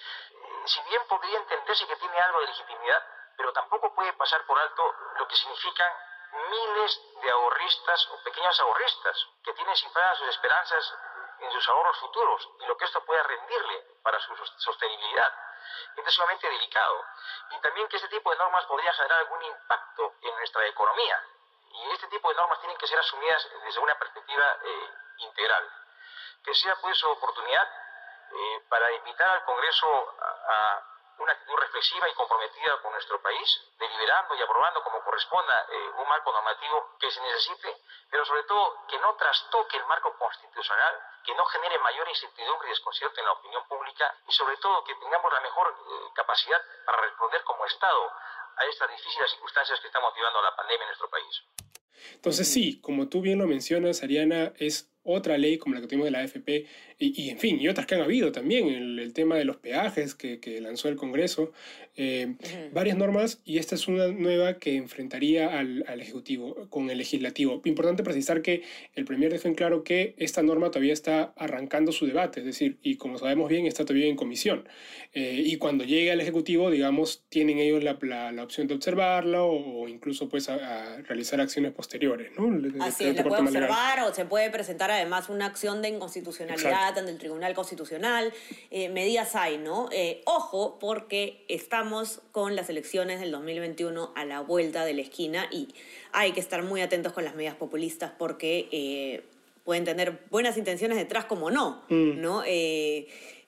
si 0.66 0.80
bien 0.88 1.02
podría 1.08 1.36
entenderse 1.36 1.84
que 1.88 1.96
tiene 1.96 2.16
algo 2.16 2.40
de 2.42 2.46
legitimidad, 2.46 3.02
pero 3.36 3.52
tampoco 3.52 3.92
puede 3.92 4.12
pasar 4.12 4.46
por 4.46 4.56
alto 4.56 4.94
lo 5.18 5.26
que 5.26 5.34
significan 5.34 5.90
miles 6.30 7.00
de 7.22 7.30
ahorristas 7.30 8.08
o 8.14 8.22
pequeños 8.22 8.60
ahorristas 8.60 9.26
que 9.42 9.52
tienen 9.54 9.74
cifradas 9.74 10.18
sus 10.18 10.28
esperanzas 10.28 10.94
en 11.40 11.52
sus 11.52 11.68
ahorros 11.68 11.98
futuros 11.98 12.48
y 12.60 12.66
lo 12.66 12.76
que 12.76 12.84
esto 12.84 13.04
puede 13.04 13.22
rendirle 13.22 13.84
para 14.02 14.18
su 14.20 14.36
sostenibilidad. 14.36 15.32
es 15.96 16.14
sumamente 16.14 16.48
delicado. 16.48 17.04
Y 17.50 17.60
también 17.60 17.88
que 17.88 17.96
este 17.96 18.08
tipo 18.08 18.30
de 18.30 18.36
normas 18.36 18.64
podría 18.66 18.92
generar 18.92 19.20
algún 19.20 19.42
impacto 19.42 20.14
en 20.22 20.34
nuestra 20.36 20.66
economía. 20.66 21.22
Y 21.72 21.90
este 21.92 22.08
tipo 22.08 22.28
de 22.28 22.34
normas 22.34 22.58
tienen 22.60 22.76
que 22.76 22.86
ser 22.86 22.98
asumidas 22.98 23.48
desde 23.64 23.80
una 23.80 23.94
perspectiva 23.98 24.58
eh, 24.62 24.90
integral. 25.18 25.68
Que 26.44 26.54
sea 26.54 26.74
pues 26.76 27.02
oportunidad 27.04 27.68
eh, 28.32 28.64
para 28.68 28.90
invitar 28.92 29.28
al 29.28 29.44
Congreso 29.44 30.16
a 30.20 30.89
una 31.20 31.32
actitud 31.32 31.56
reflexiva 31.56 32.08
y 32.08 32.14
comprometida 32.14 32.80
con 32.82 32.92
nuestro 32.92 33.20
país, 33.20 33.60
deliberando 33.78 34.34
y 34.34 34.42
aprobando 34.42 34.82
como 34.82 35.04
corresponda 35.04 35.66
eh, 35.70 35.90
un 36.00 36.08
marco 36.08 36.32
normativo 36.32 36.96
que 36.98 37.10
se 37.10 37.20
necesite, 37.20 37.76
pero 38.10 38.24
sobre 38.24 38.42
todo 38.44 38.86
que 38.88 38.98
no 38.98 39.14
trastoque 39.16 39.76
el 39.76 39.86
marco 39.86 40.16
constitucional, 40.18 40.94
que 41.24 41.34
no 41.34 41.44
genere 41.44 41.78
mayor 41.78 42.08
incertidumbre 42.08 42.68
y 42.68 42.70
desconcierto 42.70 43.20
en 43.20 43.26
la 43.26 43.32
opinión 43.32 43.66
pública 43.68 44.14
y 44.26 44.32
sobre 44.32 44.56
todo 44.56 44.82
que 44.84 44.94
tengamos 44.96 45.32
la 45.32 45.40
mejor 45.40 45.68
eh, 45.68 46.10
capacidad 46.14 46.60
para 46.86 47.02
responder 47.02 47.44
como 47.44 47.66
Estado 47.66 48.10
a 48.56 48.64
estas 48.64 48.90
difíciles 48.90 49.30
circunstancias 49.30 49.78
que 49.80 49.86
está 49.86 50.00
motivando 50.00 50.42
la 50.42 50.56
pandemia 50.56 50.84
en 50.84 50.88
nuestro 50.88 51.10
país. 51.10 51.44
Entonces 52.14 52.50
sí, 52.50 52.80
como 52.80 53.08
tú 53.08 53.20
bien 53.20 53.38
lo 53.38 53.46
mencionas, 53.46 54.02
Ariana, 54.02 54.52
es 54.58 54.89
otra 55.02 55.38
ley 55.38 55.58
como 55.58 55.74
la 55.74 55.80
que 55.80 55.86
tuvimos 55.86 56.06
de 56.06 56.10
la 56.10 56.20
AFP, 56.20 56.66
y, 56.98 57.30
en 57.30 57.38
fin, 57.38 57.58
y 57.58 57.66
otras 57.68 57.86
que 57.86 57.94
han 57.94 58.02
habido 58.02 58.30
también, 58.30 58.68
el, 58.68 59.12
tema 59.14 59.36
de 59.36 59.46
los 59.46 59.56
peajes 59.56 60.14
que, 60.14 60.38
que 60.38 60.60
lanzó 60.60 60.88
el 60.88 60.96
Congreso, 60.96 61.52
eh, 61.96 62.34
varias 62.72 62.96
normas 62.96 63.40
y 63.44 63.58
esta 63.58 63.74
es 63.74 63.88
una 63.88 64.08
nueva 64.08 64.58
que 64.58 64.76
enfrentaría 64.76 65.58
al, 65.58 65.84
al, 65.88 66.00
Ejecutivo 66.00 66.68
con 66.70 66.88
el 66.88 66.98
Legislativo. 66.98 67.60
Importante 67.64 68.02
precisar 68.02 68.42
que 68.42 68.62
el 68.94 69.04
Premier 69.04 69.32
dejó 69.32 69.48
en 69.48 69.54
claro 69.54 69.82
que 69.82 70.14
esta 70.18 70.42
norma 70.42 70.70
todavía 70.70 70.92
está 70.92 71.32
arrancando 71.36 71.92
su 71.92 72.06
debate, 72.06 72.40
es 72.40 72.46
decir, 72.46 72.78
y 72.82 72.96
como 72.96 73.18
sabemos 73.18 73.48
bien, 73.48 73.66
está 73.66 73.84
todavía 73.84 74.06
en 74.06 74.16
comisión. 74.16 74.68
Eh, 75.12 75.42
y 75.44 75.56
cuando 75.56 75.84
llegue 75.84 76.12
al 76.12 76.20
Ejecutivo, 76.20 76.70
digamos, 76.70 77.24
tienen 77.28 77.58
ellos 77.58 77.82
la, 77.82 77.98
la, 78.32 78.42
opción 78.44 78.66
de 78.66 78.74
observarlo 78.74 79.46
o, 79.48 79.88
incluso 79.88 80.28
pues 80.28 80.48
a, 80.48 80.98
realizar 81.02 81.40
acciones 81.40 81.72
posteriores. 81.72 82.30
¿no? 82.38 82.48
Así 82.84 83.04
es, 83.04 83.16
se 83.16 83.24
puede 83.24 83.42
observar 83.42 84.00
o 84.00 84.14
se 84.14 84.24
puede 84.24 84.50
presentar 84.50 84.89
además 84.90 85.28
una 85.28 85.46
acción 85.46 85.82
de 85.82 85.88
inconstitucionalidad 85.88 86.98
ante 86.98 87.10
el 87.10 87.18
Tribunal 87.18 87.54
Constitucional. 87.54 88.32
Eh, 88.70 88.88
medidas 88.88 89.34
hay, 89.36 89.58
¿no? 89.58 89.88
Eh, 89.92 90.22
ojo, 90.24 90.78
porque 90.78 91.44
estamos 91.48 92.20
con 92.32 92.56
las 92.56 92.68
elecciones 92.68 93.20
del 93.20 93.30
2021 93.30 94.12
a 94.14 94.24
la 94.24 94.40
vuelta 94.40 94.84
de 94.84 94.94
la 94.94 95.02
esquina 95.02 95.48
y 95.50 95.68
hay 96.12 96.32
que 96.32 96.40
estar 96.40 96.62
muy 96.62 96.80
atentos 96.80 97.12
con 97.12 97.24
las 97.24 97.34
medidas 97.34 97.54
populistas 97.54 98.12
porque 98.18 99.22
pueden 99.64 99.84
tener 99.84 100.20
buenas 100.30 100.56
intenciones 100.56 100.98
detrás 100.98 101.26
como 101.26 101.50
no, 101.50 101.82
mm. 101.88 102.20
¿no? 102.20 102.42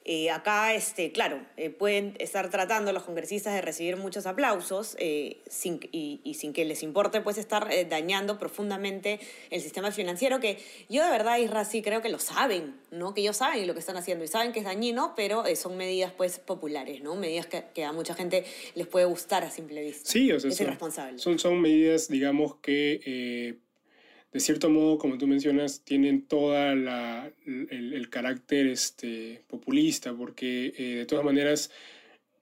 Eh, 0.04 0.30
acá, 0.30 0.74
este, 0.74 1.12
claro, 1.12 1.40
eh, 1.56 1.70
pueden 1.70 2.14
estar 2.18 2.50
tratando 2.50 2.92
los 2.92 3.04
congresistas 3.04 3.54
de 3.54 3.60
recibir 3.60 3.96
muchos 3.96 4.26
aplausos 4.26 4.96
eh, 4.98 5.38
sin, 5.48 5.78
y, 5.92 6.34
sin 6.34 6.52
que 6.52 6.64
les 6.64 6.82
importe 6.82 7.20
pues 7.20 7.38
estar 7.38 7.68
dañando 7.88 8.38
profundamente 8.38 9.20
el 9.50 9.60
sistema 9.60 9.92
financiero, 9.92 10.40
que 10.40 10.58
yo 10.88 11.04
de 11.04 11.10
verdad, 11.10 11.38
Isra, 11.38 11.64
sí 11.64 11.82
creo 11.82 12.02
que 12.02 12.08
lo 12.08 12.18
saben, 12.18 12.74
¿no? 12.90 13.14
Que 13.14 13.20
ellos 13.20 13.36
saben 13.36 13.66
lo 13.66 13.74
que 13.74 13.80
están 13.80 13.96
haciendo 13.96 14.24
y 14.24 14.28
saben 14.28 14.52
que 14.52 14.58
es 14.58 14.64
dañino, 14.64 15.14
pero 15.14 15.44
son 15.54 15.76
medidas 15.76 16.12
pues 16.16 16.40
populares, 16.40 17.00
¿no? 17.02 17.14
Medidas 17.14 17.46
que, 17.46 17.84
a 17.84 17.92
mucha 17.92 18.14
gente 18.14 18.44
les 18.74 18.86
puede 18.86 19.04
gustar 19.04 19.44
a 19.44 19.50
simple 19.50 19.82
vista. 19.82 20.10
Sí, 20.10 20.32
o 20.32 20.40
sea, 20.40 20.50
es 20.50 20.56
son, 20.56 20.66
irresponsable. 20.66 21.18
Son, 21.18 21.38
son 21.38 21.60
medidas, 21.60 22.08
digamos, 22.08 22.56
que 22.56 23.60
de 24.32 24.40
cierto 24.40 24.70
modo, 24.70 24.98
como 24.98 25.18
tú 25.18 25.26
mencionas, 25.26 25.82
tienen 25.84 26.22
toda 26.26 26.74
la, 26.74 27.30
el, 27.46 28.08
carácter 28.08 28.66
este, 28.66 29.42
populista, 29.46 30.14
porque 30.14 30.72
eh, 30.76 30.96
de 30.96 31.06
todas 31.06 31.24
maneras, 31.24 31.70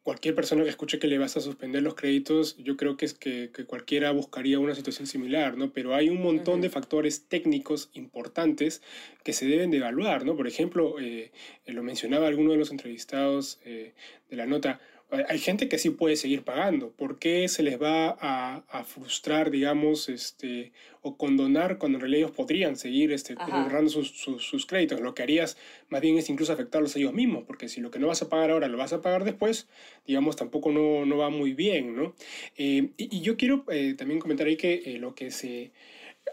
cualquier 0.05 0.37
persona 0.37 0.63
que 0.63 0.71
escuche 0.71 1.01
que 1.01 1.09
le 1.09 1.19
vas 1.19 1.37
a 1.37 1.41
suspender 1.41 1.83
los 1.83 1.95
créditos, 1.95 2.57
yo 2.59 2.77
creo 2.77 2.97
que 2.97 3.07
es 3.07 3.15
que, 3.15 3.51
cualquiera 3.67 4.13
buscaría 4.13 4.61
una 4.61 4.77
situación 4.77 5.09
similar, 5.09 5.57
¿no? 5.57 5.73
Pero 5.73 5.95
hay 5.97 6.09
un 6.09 6.23
montón 6.23 6.61
de 6.61 6.71
factores 6.71 7.27
técnicos 7.27 7.91
importantes 7.95 8.83
que 9.25 9.33
se 9.33 9.47
deben 9.47 9.73
de 9.73 9.79
evaluar, 9.79 10.25
¿no? 10.25 10.37
Por 10.37 10.47
ejemplo, 10.47 10.95
eh, 11.01 11.33
lo 11.67 11.83
mencionaba 11.83 12.29
alguno 12.29 12.53
de 12.53 12.59
los 12.59 12.71
entrevistados 12.71 13.59
eh, 13.65 13.95
de 14.31 14.37
la 14.37 14.47
nota, 14.47 14.81
hay 15.29 15.39
gente 15.39 15.69
que 15.69 15.79
sí 15.79 15.91
puede 15.91 16.17
seguir 16.17 16.43
pagando. 16.43 16.91
¿Por 16.93 17.19
qué 17.19 17.49
se 17.49 17.63
les 17.63 17.81
va 17.81 18.17
a, 18.21 18.85
frustrar, 18.85 19.51
digamos, 19.51 20.09
este, 20.09 20.73
o 21.03 21.17
condonar 21.17 21.79
cuando 21.79 21.99
en 21.99 22.03
realidad 22.03 22.21
ellos 22.21 22.37
podrían 22.37 22.77
seguir 22.77 23.13
este, 23.13 23.35
ahorrando 23.39 23.91
sus, 23.91 24.11
sus, 24.11 24.67
créditos? 24.67 25.01
Lo 25.01 25.15
que 25.15 25.23
harías 25.23 25.57
más 25.89 26.01
bien 26.01 26.17
es 26.19 26.31
incluso 26.31 26.53
afectarlos 26.53 26.95
a 26.95 26.99
ellos 26.99 27.13
mismos, 27.13 27.45
porque 27.47 27.69
si 27.69 27.81
lo 27.81 27.91
que 27.91 27.99
no 27.99 28.07
vas 28.07 28.23
a 28.23 28.29
pagar 28.29 28.51
ahora 28.51 28.69
lo 28.69 28.79
vas 28.79 28.93
a 28.93 29.03
pagar 29.03 29.25
después, 29.25 29.69
digamos, 30.07 30.37
tampoco 30.37 30.71
no, 30.73 31.05
no 31.07 31.17
va 31.19 31.31
muy 31.31 31.55
bien, 31.55 31.97
¿no? 31.97 32.15
Eh, 32.57 32.91
y, 32.97 33.21
yo 33.21 33.37
quiero 33.37 33.65
eh, 33.71 33.95
también 33.97 34.21
comentar 34.21 34.47
ahí 34.47 34.57
que 34.57 34.83
eh, 34.87 34.99
lo 34.99 35.15
que 35.15 35.31
se 35.31 35.73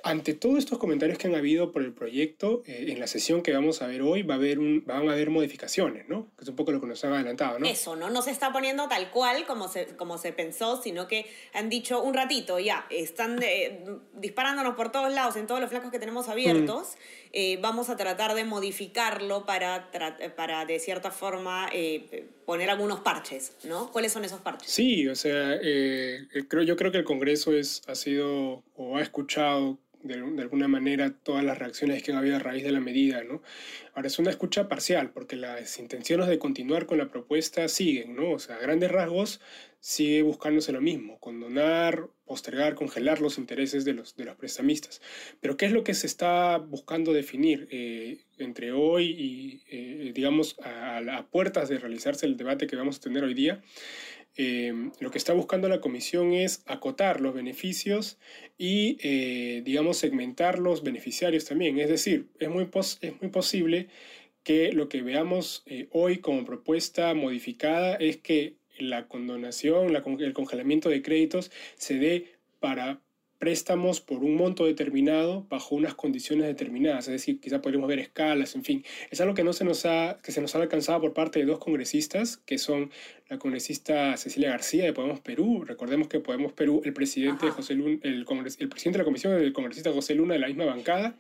ante 0.04 0.34
todos 0.34 0.58
estos 0.58 0.78
comentarios 0.78 1.18
que 1.18 1.28
han 1.28 1.36
habido 1.36 1.72
por 1.72 1.82
el 1.82 1.94
proyecto, 1.94 2.64
eh, 2.66 2.86
en 2.90 3.00
la 3.00 3.08
sesión 3.08 3.42
que 3.42 3.54
vamos 3.54 3.82
a 3.82 3.88
ver 3.88 4.02
hoy 4.02 4.24
va 4.24 4.36
a 4.36 4.38
haber 4.38 4.60
un, 4.60 4.84
van 4.86 5.08
a 5.10 5.14
haber 5.14 5.30
modificaciones, 5.30 6.08
¿no? 6.08 6.28
Que 6.38 6.44
es 6.44 6.50
un 6.50 6.56
poco 6.56 6.72
lo 6.72 6.82
que 6.82 6.88
nos 6.88 7.04
han 7.04 7.14
adelantado, 7.14 7.60
¿no? 7.60 7.68
Eso, 7.68 7.96
¿no? 7.96 8.10
No 8.10 8.22
se 8.22 8.32
está 8.32 8.52
poniendo 8.52 8.88
tal 8.88 9.12
cual 9.12 9.46
como 9.46 9.68
se, 9.68 9.88
como 9.96 10.18
se 10.18 10.34
pensó, 10.34 10.82
sino 10.82 11.08
que 11.08 11.26
han 11.54 11.70
dicho 11.70 12.02
un 12.02 12.14
ratito, 12.14 12.60
ya, 12.60 12.86
están 12.90 13.42
eh, 13.42 13.86
disparándonos 14.14 14.76
por 14.76 14.92
todos 14.92 15.14
lados, 15.14 15.36
en 15.36 15.48
todos 15.48 15.62
los 15.62 15.70
flancos 15.70 15.92
que 15.92 16.00
tenemos 16.00 16.30
abiertos, 16.30 16.96
mm. 16.96 17.30
eh, 17.34 17.60
vamos 17.62 17.90
a 17.90 17.98
tratar 17.98 18.34
de 18.34 18.44
modificarlo 18.44 19.46
para, 19.46 19.92
para 20.36 20.66
de 20.66 20.80
cierta 20.80 21.12
forma, 21.12 21.70
poner 22.46 22.70
algunos 22.70 23.02
parches, 23.02 23.56
¿no? 23.64 23.92
¿Cuáles 23.92 24.12
son 24.12 24.24
esos 24.26 24.42
parches? 24.42 24.72
Sí, 24.72 25.08
o 25.08 25.16
sea, 25.16 25.60
creo, 26.48 26.64
yo 26.64 26.76
creo 26.76 26.92
que 26.92 26.98
el 26.98 27.04
Congreso 27.04 27.54
es, 27.54 27.82
ha 27.88 27.96
sido 27.96 28.64
o 28.76 28.98
ha 28.98 29.02
escuchado 29.02 29.80
de, 30.08 30.42
alguna 30.42 30.68
manera 30.68 31.12
todas 31.12 31.44
las 31.44 31.58
reacciones 31.58 32.04
que 32.04 32.12
ha 32.12 32.18
habido 32.18 32.38
a 32.38 32.40
raíz 32.40 32.64
de 32.64 32.72
la 32.72 32.80
medida. 32.80 33.24
¿no? 33.24 33.42
Ahora 33.94 34.08
es 34.08 34.20
una 34.20 34.30
escucha 34.30 34.68
parcial 34.68 35.12
porque 35.12 35.36
las 35.36 35.78
intenciones 35.80 36.28
de 36.28 36.40
continuar 36.40 36.86
con 36.86 36.98
la 36.98 37.10
propuesta 37.10 37.68
siguen, 37.68 38.16
¿no? 38.16 38.32
o 38.32 38.40
sea, 38.40 38.56
a 38.56 38.60
grandes 38.60 38.92
rasgos 38.92 39.42
sigue 39.80 40.22
buscándose 40.24 40.72
lo 40.72 40.82
mismo, 40.82 41.20
condonar, 41.20 42.10
postergar, 42.26 42.76
congelar 42.76 43.22
los 43.22 43.38
intereses 43.38 43.86
de 43.86 43.94
los, 43.94 44.16
de 44.18 44.26
los 44.26 44.36
prestamistas. 44.36 45.02
Pero 45.40 45.56
¿qué 45.56 45.68
es 45.68 45.72
lo 45.72 45.84
que 45.84 45.94
se 45.94 46.08
está 46.08 46.58
buscando 46.58 47.14
definir 47.14 47.68
eh, 47.72 48.26
entre 48.38 48.72
hoy 48.72 49.06
y, 49.06 49.64
eh, 49.70 50.12
digamos, 50.14 50.58
a 50.64 51.26
puertas 51.32 51.70
de 51.70 51.78
realizarse 51.78 52.26
el 52.26 52.38
debate 52.38 52.68
que 52.68 52.76
vamos 52.76 52.98
a 52.98 53.02
tener 53.02 53.24
hoy 53.24 53.34
día? 53.34 53.62
Eh, 54.38 54.92
lo 55.00 55.10
que 55.10 55.18
está 55.18 55.34
buscando 55.34 55.68
la 55.68 55.82
comisión 55.82 56.34
es 56.34 56.64
acotar 56.68 57.22
los 57.22 57.34
beneficios 57.34 58.20
y, 58.58 58.98
eh, 59.02 59.64
digamos, 59.66 59.98
segmentar 59.98 60.60
los 60.60 60.84
beneficiarios 60.84 61.46
también. 61.46 61.80
Es 61.80 61.90
decir, 61.90 62.28
es 62.40 62.50
muy, 62.50 62.70
es 63.02 63.22
muy 63.22 63.32
posible 63.32 63.88
que 64.44 64.72
lo 64.72 64.88
que 64.90 65.02
veamos 65.02 65.64
eh, 65.66 65.88
hoy 65.92 66.20
como 66.20 66.46
propuesta 66.46 67.14
modificada 67.16 67.96
es 67.96 68.18
que 68.18 68.56
la 68.78 69.08
condonación, 69.08 69.96
el 69.96 70.34
congelamiento 70.34 70.90
de 70.90 71.02
créditos 71.02 71.52
se 71.76 71.96
dé 71.96 72.32
para 72.60 73.02
préstamos 73.40 74.02
por 74.02 74.24
un 74.24 74.36
monto 74.36 74.66
determinado 74.66 75.46
bajo 75.50 75.76
unas 75.76 75.94
condiciones 75.94 76.48
determinadas, 76.48 77.08
es 77.08 77.14
decir, 77.14 77.40
quizá 77.40 77.62
podríamos 77.62 77.88
ver 77.88 78.00
escalas, 78.00 78.56
en 78.56 78.64
fin. 78.64 78.84
Es 79.12 79.22
algo 79.22 79.34
que, 79.34 79.44
no 79.44 79.54
se 79.54 79.64
nos 79.64 79.86
ha, 79.86 80.18
que 80.24 80.32
se 80.32 80.42
nos 80.42 80.56
ha 80.56 80.62
alcanzado 80.62 81.02
por 81.02 81.14
parte 81.14 81.40
de 81.40 81.46
dos 81.46 81.60
congresistas, 81.60 82.38
que 82.38 82.58
son 82.58 82.92
la 83.30 83.38
congresista 83.38 84.16
Cecilia 84.18 84.50
García 84.50 84.86
de 84.86 84.94
Podemos 84.94 85.20
Perú, 85.20 85.64
recordemos 85.66 86.08
que 86.08 86.20
Podemos 86.20 86.54
Perú, 86.54 86.82
el 86.86 86.94
presidente, 86.94 87.50
José 87.50 87.76
Luna, 87.76 88.00
el, 88.04 88.26
el, 88.60 88.70
presidente 88.70 88.98
de 88.98 89.04
la 89.04 89.06
comisión 89.06 89.34
es 89.36 89.42
el 89.42 89.54
congresista 89.54 89.92
José 89.92 90.16
Luna 90.16 90.34
de 90.34 90.40
la 90.40 90.48
misma 90.48 90.66
bancada, 90.66 91.16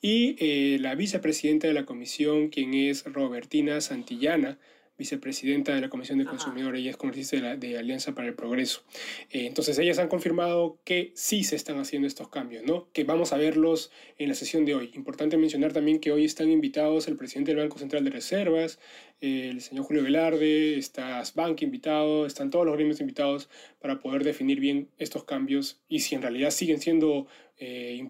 y 0.00 0.36
eh, 0.38 0.78
la 0.80 0.94
vicepresidenta 0.94 1.66
de 1.66 1.74
la 1.74 1.86
comisión, 1.86 2.48
quien 2.48 2.74
es 2.74 3.04
Robertina 3.04 3.80
Santillana, 3.80 4.58
vicepresidenta 4.98 5.74
de 5.74 5.80
la 5.80 5.88
Comisión 5.88 6.18
de 6.18 6.24
Consumidores 6.24 6.82
y 6.82 6.88
es 6.88 6.96
congresista 6.96 7.36
de, 7.36 7.56
de 7.56 7.78
Alianza 7.78 8.14
para 8.14 8.26
el 8.26 8.34
Progreso. 8.34 8.82
Eh, 9.30 9.46
entonces, 9.46 9.78
ellas 9.78 9.98
han 9.98 10.08
confirmado 10.08 10.78
que 10.84 11.12
sí 11.14 11.44
se 11.44 11.56
están 11.56 11.78
haciendo 11.78 12.08
estos 12.08 12.28
cambios, 12.28 12.64
¿no? 12.64 12.88
Que 12.92 13.04
vamos 13.04 13.32
a 13.32 13.36
verlos 13.36 13.92
en 14.18 14.28
la 14.28 14.34
sesión 14.34 14.64
de 14.64 14.74
hoy. 14.74 14.90
Importante 14.94 15.36
mencionar 15.36 15.72
también 15.72 16.00
que 16.00 16.10
hoy 16.10 16.24
están 16.24 16.50
invitados 16.50 17.06
el 17.06 17.16
presidente 17.16 17.52
del 17.52 17.60
Banco 17.62 17.78
Central 17.78 18.04
de 18.04 18.10
Reservas, 18.10 18.80
eh, 19.20 19.50
el 19.52 19.60
señor 19.60 19.84
Julio 19.84 20.02
Velarde, 20.02 20.76
está 20.76 21.24
Sbank 21.24 21.62
invitado, 21.62 22.26
están 22.26 22.50
todos 22.50 22.66
los 22.66 22.74
gremios 22.74 23.00
invitados 23.00 23.48
para 23.80 24.00
poder 24.00 24.24
definir 24.24 24.58
bien 24.58 24.88
estos 24.98 25.22
cambios 25.24 25.80
y 25.88 26.00
si 26.00 26.16
en 26.16 26.22
realidad 26.22 26.50
siguen 26.50 26.80
siendo 26.80 27.28
eh, 27.58 28.02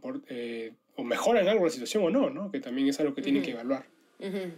o 0.97 1.05
mejoran 1.05 1.47
algo 1.49 1.67
la 1.67 1.71
situación 1.71 2.03
o 2.05 2.11
no, 2.11 2.31
¿no? 2.31 2.51
Que 2.51 2.61
también 2.61 2.89
es 2.89 2.99
algo 2.99 3.15
que 3.15 3.23
tienen 3.23 3.43
que 3.43 3.51
evaluar. 3.51 3.87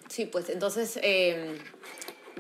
Sí, 0.08 0.24
pues 0.24 0.48
entonces 0.48 0.98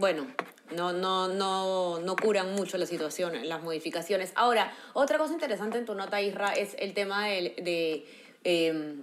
bueno, 0.00 0.26
no, 0.74 0.92
no, 0.92 1.28
no, 1.28 2.00
no 2.00 2.16
curan 2.16 2.54
mucho 2.54 2.78
la 2.78 2.86
situación, 2.86 3.48
las 3.48 3.62
modificaciones. 3.62 4.32
Ahora, 4.34 4.72
otra 4.94 5.18
cosa 5.18 5.32
interesante 5.32 5.78
en 5.78 5.84
tu 5.84 5.94
nota, 5.94 6.20
Isra, 6.20 6.52
es 6.54 6.74
el 6.78 6.94
tema 6.94 7.26
de, 7.26 8.06
em, 8.44 9.02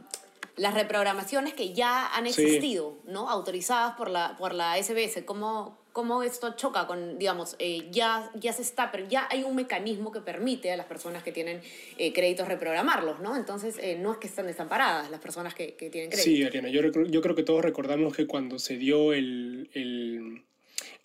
las 0.55 0.73
reprogramaciones 0.73 1.53
que 1.53 1.73
ya 1.73 2.07
han 2.15 2.25
existido, 2.25 2.97
¿no? 3.05 3.29
Autorizadas 3.29 3.95
por 3.95 4.09
la, 4.09 4.35
por 4.37 4.53
la 4.53 4.75
SBS. 4.81 5.23
¿Cómo, 5.23 5.77
cómo 5.93 6.23
esto 6.23 6.55
choca 6.55 6.87
con, 6.87 7.19
digamos, 7.19 7.55
eh, 7.59 7.87
ya, 7.91 8.31
ya 8.33 8.53
se 8.53 8.63
está, 8.63 8.91
pero 8.91 9.07
ya 9.07 9.27
hay 9.29 9.43
un 9.43 9.55
mecanismo 9.55 10.11
que 10.11 10.21
permite 10.21 10.71
a 10.71 10.77
las 10.77 10.87
personas 10.87 11.21
que 11.21 11.31
tienen 11.31 11.61
eh, 11.97 12.13
créditos 12.13 12.47
reprogramarlos, 12.47 13.19
¿no? 13.19 13.35
Entonces, 13.35 13.77
eh, 13.81 13.97
no 13.99 14.13
es 14.13 14.17
que 14.17 14.27
están 14.27 14.47
desamparadas 14.47 15.11
las 15.11 15.19
personas 15.19 15.53
que, 15.53 15.75
que 15.75 15.89
tienen 15.89 16.09
créditos. 16.09 16.33
Sí, 16.33 16.43
Ariana, 16.43 16.69
yo, 16.69 16.81
yo 16.81 17.21
creo 17.21 17.35
que 17.35 17.43
todos 17.43 17.63
recordamos 17.63 18.15
que 18.15 18.25
cuando 18.25 18.57
se 18.57 18.77
dio 18.77 19.13
el, 19.13 19.69
el 19.73 20.43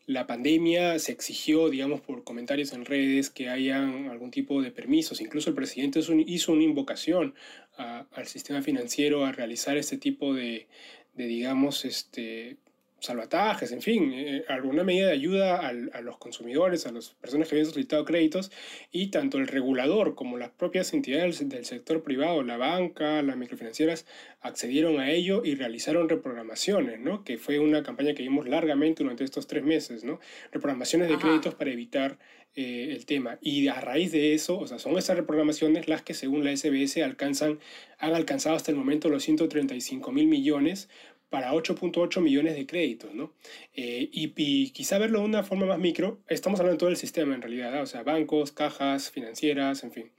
la 0.07 0.27
pandemia 0.27 0.99
se 0.99 1.13
exigió, 1.13 1.69
digamos, 1.69 2.01
por 2.01 2.25
comentarios 2.25 2.73
en 2.73 2.85
redes 2.85 3.31
que 3.31 3.49
hayan 3.49 4.09
algún 4.09 4.31
tipo 4.31 4.61
de 4.63 4.71
permisos. 4.71 5.21
Incluso 5.21 5.51
el 5.51 5.57
presidente 5.57 6.01
hizo 6.27 6.53
una 6.53 6.63
invocación 6.63 7.35
al 7.77 8.27
sistema 8.27 8.63
financiero 8.63 9.25
a 9.25 9.33
realizar 9.33 9.77
este 9.77 9.99
tipo 9.99 10.35
de, 10.35 10.67
digamos, 11.15 11.85
este, 11.85 12.57
salvatajes, 13.03 13.73
en 13.73 13.83
fin, 13.83 14.13
eh, 14.15 14.45
alguna 14.49 14.85
medida 14.85 15.09
de 15.09 15.13
ayuda 15.13 15.67
a 15.67 16.01
los 16.01 16.19
consumidores, 16.19 16.87
a 16.87 16.93
las 16.93 17.11
personas 17.11 17.49
que 17.49 17.57
habían 17.57 17.67
solicitado 17.67 18.05
créditos 18.05 18.53
y 18.93 19.09
tanto 19.09 19.39
el 19.39 19.49
regulador 19.49 20.15
como 20.15 20.39
las 20.39 20.51
propias 20.51 20.93
entidades 20.95 21.49
del 21.49 21.65
sector 21.65 22.05
privado, 22.05 22.45
la 22.45 22.57
banca, 22.57 23.21
las 23.23 23.37
microfinancieras, 23.37 24.07
accedieron 24.41 25.01
a 25.01 25.11
ello 25.11 25.43
y 25.45 25.57
realizaron 25.57 26.09
reprogramaciones, 26.09 27.01
¿no? 27.01 27.25
que 27.25 27.39
fue 27.39 27.59
una 27.59 27.83
campaña 27.83 28.15
que 28.15 28.23
vimos 28.23 28.49
largamente 28.49 29.03
durante 29.03 29.25
estos 29.25 29.49
tres 29.49 29.65
meses, 29.65 30.05
¿no? 30.05 30.21
reprogramaciones 30.53 31.09
de 31.09 31.19
créditos 31.19 31.55
para 31.55 31.73
evitar 31.73 32.19
eh, 32.55 32.93
el 32.95 33.07
tema. 33.07 33.39
Y 33.41 33.67
a 33.69 33.81
raíz 33.81 34.13
de 34.13 34.35
eso, 34.35 34.59
o 34.59 34.67
sea, 34.67 34.79
son 34.79 34.97
esas 34.97 35.17
reprogramaciones 35.17 35.89
las 35.89 36.03
que 36.03 36.15
según 36.15 36.45
la 36.45 36.55
SBS 36.55 37.03
alcanzan, 37.03 37.59
han 37.99 38.15
alcanzado 38.15 38.55
hasta 38.55 38.71
el 38.71 38.77
momento 38.77 39.09
los 39.09 39.25
135 39.25 40.13
mil 40.13 40.29
millones 40.29 40.89
para 41.33 41.55
8.8 41.55 42.21
millones 42.21 42.55
de 42.57 42.67
créditos, 42.67 43.15
¿no? 43.15 43.33
Eh, 43.75 44.11
y, 44.13 44.69
quizá 44.73 44.99
verlo 44.99 45.21
de 45.21 45.25
una 45.25 45.43
forma 45.43 45.65
más 45.65 45.79
micro, 45.79 46.21
estamos 46.29 46.61
hablando 46.61 46.77
de 46.77 46.79
todo 46.79 46.91
el 46.91 46.99
sistema 46.99 47.35
en 47.35 47.41
realidad, 47.41 47.81
o 47.81 47.87
sea, 47.87 48.03
bancos, 48.03 48.53
cajas, 48.53 49.11
financieras, 49.11 49.83
en 49.83 49.93
fin. 49.93 50.11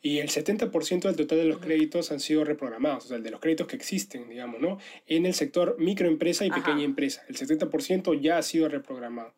Y 0.00 0.18
el 0.18 0.28
70% 0.28 1.02
del 1.02 1.16
total 1.16 1.38
de 1.38 1.44
los 1.44 1.58
créditos 1.58 2.12
han 2.12 2.20
sido 2.20 2.44
reprogramados, 2.44 3.06
o 3.06 3.08
sea, 3.08 3.18
de 3.18 3.30
los 3.32 3.40
créditos 3.40 3.66
que 3.66 3.74
existen, 3.74 4.28
digamos, 4.28 4.60
¿no? 4.60 4.78
En 5.08 5.26
el 5.26 5.34
sector 5.34 5.74
microempresa 5.80 6.46
y 6.46 6.50
pequeña 6.52 6.84
empresa, 6.84 7.24
el 7.28 7.36
70% 7.36 8.20
ya 8.20 8.38
ha 8.38 8.42
sido 8.42 8.68
reprogramado. 8.68 9.34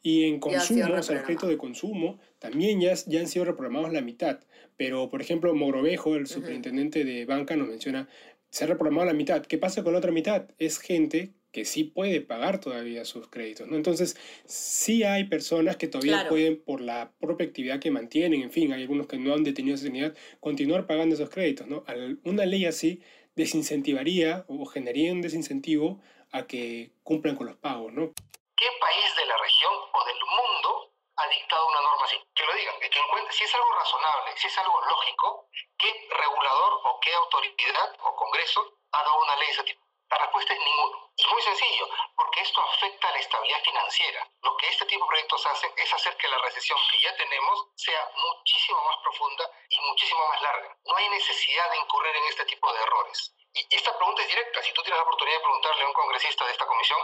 Y 0.00 0.24
en 0.24 0.38
consumo, 0.38 0.84
o 0.84 1.02
sea, 1.02 1.16
los 1.16 1.24
créditos 1.24 1.48
de 1.48 1.58
consumo, 1.58 2.20
también 2.38 2.80
ya, 2.80 2.94
ya 2.94 3.18
han 3.18 3.26
sido 3.26 3.44
reprogramados 3.44 3.92
la 3.92 4.00
mitad. 4.00 4.38
Pero, 4.76 5.10
por 5.10 5.20
ejemplo, 5.20 5.52
Mogrovejo, 5.56 6.14
el 6.14 6.28
superintendente 6.28 7.04
de 7.04 7.24
banca, 7.24 7.56
nos 7.56 7.66
menciona, 7.66 8.08
se 8.50 8.64
ha 8.64 8.66
reprogramado 8.66 9.06
la 9.06 9.14
mitad. 9.14 9.44
¿Qué 9.44 9.58
pasa 9.58 9.82
con 9.82 9.92
la 9.92 9.98
otra 9.98 10.12
mitad? 10.12 10.48
Es 10.58 10.78
gente 10.78 11.34
que 11.52 11.64
sí 11.64 11.84
puede 11.84 12.20
pagar 12.20 12.60
todavía 12.60 13.04
sus 13.04 13.28
créditos, 13.28 13.68
¿no? 13.68 13.76
Entonces, 13.76 14.16
sí 14.44 15.02
hay 15.02 15.24
personas 15.24 15.76
que 15.76 15.88
todavía 15.88 16.28
pueden, 16.28 16.62
por 16.62 16.80
la 16.80 17.12
propia 17.20 17.46
actividad 17.46 17.80
que 17.80 17.90
mantienen, 17.90 18.42
en 18.42 18.50
fin, 18.50 18.72
hay 18.72 18.82
algunos 18.82 19.06
que 19.06 19.18
no 19.18 19.32
han 19.32 19.44
detenido 19.44 19.74
esa 19.74 19.84
dignidad, 19.84 20.14
continuar 20.40 20.86
pagando 20.86 21.14
esos 21.14 21.30
créditos, 21.30 21.66
¿no? 21.66 21.84
Una 22.24 22.44
ley 22.44 22.66
así 22.66 23.00
desincentivaría 23.34 24.44
o 24.48 24.66
generaría 24.66 25.12
un 25.12 25.22
desincentivo 25.22 26.00
a 26.32 26.46
que 26.46 26.92
cumplan 27.02 27.36
con 27.36 27.46
los 27.46 27.56
pagos, 27.56 27.92
¿no? 27.92 28.12
¿Qué 28.56 28.66
país 28.80 29.16
de 29.16 29.26
la 29.26 29.34
región 29.42 29.72
o 29.72 30.04
del 30.04 30.20
mundo 30.36 30.92
dictado 31.28 31.66
una 31.66 31.80
norma 31.80 32.04
así? 32.04 32.22
Que 32.34 32.44
lo 32.44 32.54
digan, 32.54 32.78
que 32.80 32.98
encuentre, 32.98 33.32
si 33.32 33.44
es 33.44 33.54
algo 33.54 33.72
razonable, 33.74 34.36
si 34.36 34.46
es 34.46 34.58
algo 34.58 34.80
lógico, 34.80 35.48
¿qué 35.78 36.08
regulador 36.10 36.80
o 36.84 37.00
qué 37.00 37.14
autoridad 37.14 37.96
o 38.00 38.16
congreso 38.16 38.64
ha 38.92 39.02
dado 39.02 39.20
una 39.22 39.36
ley 39.36 39.46
de 39.46 39.52
ese 39.52 39.64
tipo? 39.64 39.87
La 40.10 40.18
respuesta 40.18 40.54
es 40.54 40.58
ninguno. 40.58 41.10
Es 41.16 41.26
muy 41.30 41.42
sencillo, 41.42 41.88
porque 42.16 42.40
esto 42.40 42.60
afecta 42.62 43.08
a 43.08 43.12
la 43.12 43.18
estabilidad 43.18 43.62
financiera. 43.62 44.26
Lo 44.42 44.56
que 44.56 44.68
este 44.68 44.86
tipo 44.86 45.04
de 45.04 45.08
proyectos 45.08 45.46
hacen 45.46 45.70
es 45.76 45.92
hacer 45.92 46.16
que 46.16 46.28
la 46.28 46.38
recesión 46.38 46.78
que 46.90 47.00
ya 47.00 47.14
tenemos 47.16 47.66
sea 47.74 48.10
muchísimo 48.14 48.82
más 48.84 48.96
profunda 49.02 49.50
y 49.68 49.80
muchísimo 49.80 50.26
más 50.28 50.40
larga. 50.40 50.76
No 50.84 50.96
hay 50.96 51.08
necesidad 51.10 51.70
de 51.70 51.78
incurrir 51.78 52.16
en 52.16 52.24
este 52.24 52.44
tipo 52.46 52.72
de 52.72 52.80
errores. 52.80 53.34
Y 53.52 53.66
esta 53.76 53.96
pregunta 53.96 54.22
es 54.22 54.28
directa. 54.28 54.62
Si 54.62 54.72
tú 54.72 54.82
tienes 54.82 54.98
la 54.98 55.04
oportunidad 55.04 55.36
de 55.36 55.42
preguntarle 55.42 55.82
a 55.82 55.88
un 55.88 55.92
congresista 55.92 56.44
de 56.46 56.52
esta 56.52 56.66
comisión, 56.66 56.98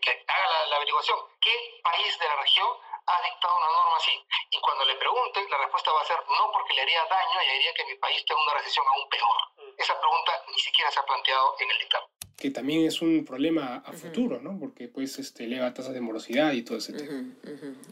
que, 0.00 0.24
haga 0.26 0.66
la, 0.66 0.76
averiguación, 0.76 1.18
¿qué 1.40 1.80
país 1.82 2.18
de 2.18 2.26
la 2.26 2.36
región 2.36 2.68
ha 3.06 3.22
dictado 3.22 3.56
una 3.56 3.68
norma 3.68 3.96
así? 3.98 4.26
Y 4.50 4.60
cuando 4.60 4.84
le 4.84 4.94
pregunten, 4.96 5.50
la 5.50 5.58
respuesta 5.58 5.92
va 5.92 6.00
a 6.00 6.06
ser 6.06 6.18
no 6.28 6.50
porque 6.52 6.74
le 6.74 6.82
haría 6.82 7.04
daño 7.04 7.42
y 7.42 7.50
haría 7.50 7.74
que 7.74 7.84
mi 7.84 7.94
país 7.96 8.24
tenga 8.24 8.42
una 8.42 8.54
recesión 8.54 8.86
aún 8.88 9.08
peor. 9.08 9.36
Esa 9.78 9.94
pregunta 9.98 10.32
ni 10.50 10.60
siquiera 10.60 10.90
se 10.90 11.00
ha 11.00 11.04
planteado 11.04 11.54
en 11.60 11.70
el 11.70 11.78
dictamen. 11.78 12.08
Que 12.36 12.50
también 12.50 12.86
es 12.86 13.00
un 13.02 13.24
problema 13.24 13.82
a 13.86 13.92
futuro, 13.92 14.40
¿no? 14.40 14.58
Porque 14.58 14.88
pues 14.88 15.18
este, 15.18 15.44
eleva 15.44 15.72
tasas 15.72 15.94
de 15.94 16.00
morosidad 16.00 16.52
y 16.52 16.62
todo 16.62 16.78
ese 16.78 16.92
tema. 16.92 17.24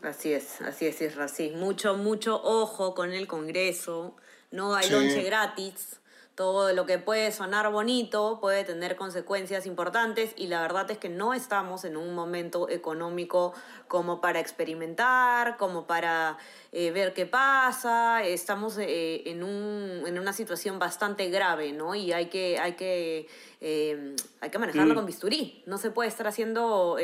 Así 0.03 0.33
es, 0.33 0.61
así 0.63 0.87
es, 0.87 1.01
es 1.01 1.17
así. 1.19 1.51
Mucho, 1.51 1.97
mucho 1.97 2.41
ojo 2.43 2.95
con 2.95 3.13
el 3.13 3.29
Congreso. 3.29 4.17
No 4.51 4.75
hay 4.75 4.91
lonche 4.91 5.23
gratis 5.23 6.01
todo 6.35 6.73
lo 6.73 6.87
que 6.87 6.99
puede 6.99 7.33
sonar 7.33 7.71
bonito 7.71 8.39
puede 8.41 8.65
tener 8.65 8.97
consecuencias 8.97 9.67
importantes 9.67 10.33
y 10.37 10.47
la 10.47 10.63
verdad 10.63 10.91
es 10.91 10.99
que 10.99 11.09
no 11.09 11.35
estamos 11.35 11.85
en 11.85 11.97
un 11.97 12.15
momento 12.15 12.69
económico 12.69 13.53
como 13.89 14.21
para 14.21 14.41
experimentar, 14.41 15.57
como 15.57 15.87
para 15.87 16.39
eh, 16.73 16.93
ver 16.93 17.13
qué 17.13 17.27
pasa. 17.27 18.23
Estamos 18.23 18.79
eh, 18.79 19.29
en, 19.29 19.43
un, 19.43 20.05
en, 20.07 20.19
una 20.19 20.33
situación 20.33 20.79
bastante 20.79 21.29
grave, 21.29 21.73
¿no? 21.73 21.95
Y 21.95 22.13
hay 22.13 22.27
que, 22.27 22.59
hay 22.59 22.73
que, 22.75 23.29
eh, 23.61 24.17
hay 24.41 24.51
que 24.51 24.59
manejarlo 24.59 24.95
mm. 24.95 24.97
con 24.97 25.07
bisturí. 25.07 25.63
No 25.67 25.79
se 25.79 25.91
puede 25.91 26.09
estar 26.09 26.27
haciendo, 26.27 26.97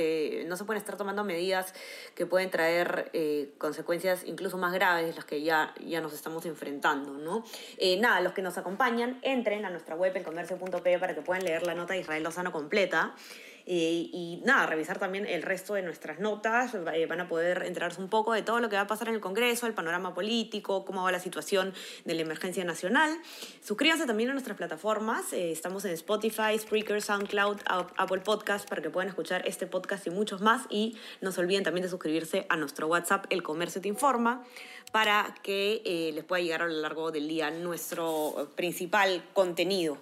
no 0.46 0.56
se 0.56 0.64
pueden 0.64 0.80
estar 0.80 0.96
tomando 0.96 1.24
medidas 1.24 1.74
que 2.14 2.26
pueden 2.26 2.50
traer 2.50 3.10
consecuencias 3.58 4.22
incluso 4.24 4.56
más 4.58 4.72
graves 4.72 5.06
de 5.06 5.14
las 5.14 5.24
que 5.24 5.42
ya, 5.42 5.74
ya 5.84 6.00
nos 6.00 6.12
estamos 6.12 6.46
enfrentando, 6.46 7.12
¿no? 7.12 7.44
nada, 7.98 8.20
los 8.20 8.32
que 8.32 8.42
nos 8.42 8.58
acompañan, 8.58 9.18
entren 9.22 9.64
a 9.64 9.70
nuestra 9.70 9.96
web, 9.96 10.16
elcomercio.p, 10.16 10.98
para 10.98 11.14
que 11.14 11.22
puedan 11.22 11.44
leer 11.44 11.66
la 11.66 11.74
nota 11.74 11.94
de 11.94 12.00
Israel 12.00 12.22
Lozano 12.22 12.52
completa. 12.52 13.14
Eh, 13.68 14.08
y 14.12 14.40
nada, 14.44 14.66
revisar 14.66 15.00
también 15.00 15.26
el 15.26 15.42
resto 15.42 15.74
de 15.74 15.82
nuestras 15.82 16.20
notas. 16.20 16.72
Eh, 16.74 17.06
van 17.06 17.20
a 17.20 17.28
poder 17.28 17.64
enterarse 17.66 18.00
un 18.00 18.08
poco 18.08 18.32
de 18.32 18.42
todo 18.42 18.60
lo 18.60 18.68
que 18.68 18.76
va 18.76 18.82
a 18.82 18.86
pasar 18.86 19.08
en 19.08 19.14
el 19.14 19.20
Congreso, 19.20 19.66
el 19.66 19.74
panorama 19.74 20.14
político, 20.14 20.84
cómo 20.84 21.02
va 21.02 21.10
la 21.10 21.18
situación 21.18 21.74
de 22.04 22.14
la 22.14 22.22
emergencia 22.22 22.64
nacional. 22.64 23.18
Suscríbanse 23.62 24.06
también 24.06 24.30
a 24.30 24.34
nuestras 24.34 24.56
plataformas. 24.56 25.32
Eh, 25.32 25.50
estamos 25.50 25.84
en 25.84 25.90
Spotify, 25.92 26.56
Spreaker, 26.56 27.02
SoundCloud, 27.02 27.58
Apple 27.66 28.20
Podcast 28.20 28.68
para 28.68 28.82
que 28.82 28.90
puedan 28.90 29.08
escuchar 29.08 29.42
este 29.48 29.66
podcast 29.66 30.06
y 30.06 30.10
muchos 30.10 30.40
más. 30.40 30.66
Y 30.70 30.96
no 31.20 31.32
se 31.32 31.40
olviden 31.40 31.64
también 31.64 31.82
de 31.82 31.88
suscribirse 31.88 32.46
a 32.48 32.56
nuestro 32.56 32.86
WhatsApp, 32.86 33.26
El 33.30 33.42
Comercio 33.42 33.80
Te 33.80 33.88
Informa 33.88 34.44
para 34.92 35.34
que 35.42 35.82
les 36.14 36.24
pueda 36.24 36.40
llegar 36.40 36.62
a 36.62 36.66
lo 36.68 36.80
largo 36.80 37.10
del 37.10 37.26
día 37.26 37.50
nuestro 37.50 38.52
principal 38.54 39.22
contenido. 39.34 39.98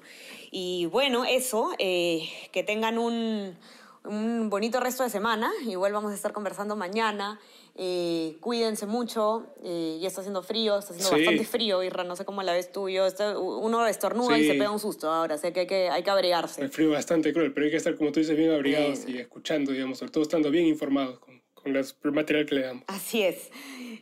Y 0.57 0.87
bueno, 0.87 1.25
eso, 1.25 1.73
eh, 1.81 2.29
que 2.53 2.63
tengan 2.63 2.97
un, 2.97 3.57
un, 4.05 4.51
bonito 4.51 4.79
resto 4.79 5.03
de 5.03 5.11
semana. 5.11 5.51
Igual 5.67 5.93
vamos 5.93 6.13
a 6.13 6.15
estar 6.15 6.33
conversando 6.33 6.77
mañana. 6.77 7.41
Eh, 7.75 8.37
cuídense 8.39 8.87
mucho. 8.87 9.49
Eh, 9.65 9.99
ya 10.01 10.07
está 10.07 10.21
haciendo 10.21 10.45
frío, 10.45 10.79
está 10.79 10.95
haciendo 10.95 11.11
bastante 11.11 11.45
frío, 11.45 11.83
Irra. 11.83 12.05
No 12.05 12.15
sé 12.15 12.25
cómo 12.25 12.41
la 12.45 12.53
ves 12.53 12.71
tú. 12.71 12.89
Yo, 12.89 13.09
uno 13.41 13.85
estornuda 13.89 14.39
y 14.39 14.47
se 14.47 14.55
pega 14.55 14.71
un 14.71 14.79
susto 14.79 15.11
ahora. 15.11 15.39
Sé 15.39 15.53
que 15.53 15.61
hay 15.61 15.67
que, 15.67 15.91
hay 15.91 16.05
que 16.05 16.11
abrigarse. 16.11 16.63
El 16.63 16.71
frío 16.71 16.91
bastante 16.91 17.33
cruel, 17.33 17.53
pero 17.53 17.65
hay 17.65 17.73
que 17.73 17.79
estar, 17.79 17.97
como 17.97 18.13
tú 18.13 18.21
dices, 18.21 18.37
bien 18.37 18.53
abrigados 18.53 19.09
y 19.09 19.19
escuchando, 19.19 19.73
digamos, 19.73 19.99
sobre 19.99 20.13
todo 20.13 20.23
estando 20.23 20.53
bien 20.53 20.67
informados 20.67 21.19
con, 21.19 21.43
con 21.53 21.75
el 21.75 21.85
material 22.13 22.47
que 22.47 22.55
le 22.55 22.61
damos. 22.61 22.85
Así 22.87 23.23
es. 23.25 23.51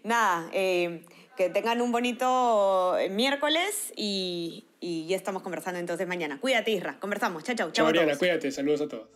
Nada, 0.05 0.51
que 0.51 1.49
tengan 1.51 1.81
un 1.81 1.93
bonito 1.93 2.95
miércoles 3.09 3.95
y, 3.97 4.67
y 4.83 5.07
ya 5.07 5.17
estamos 5.17 5.43
conversando 5.43 5.79
entonces 5.79 6.07
mañana. 6.09 6.41
Cuídate, 6.41 6.73
Isra. 6.73 6.99
Conversamos. 6.99 7.45
Chao, 7.45 7.55
chao. 7.55 7.71
Chao, 7.71 7.87
Mariana. 7.87 8.17
Cuídate. 8.19 8.51
Saludos 8.51 8.83
a 8.83 8.89
todos. 8.89 9.09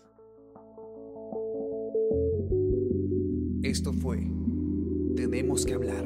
Esto 3.62 3.92
fue 3.92 4.18
Tenemos 5.16 5.66
que 5.66 5.74
hablar. 5.74 6.04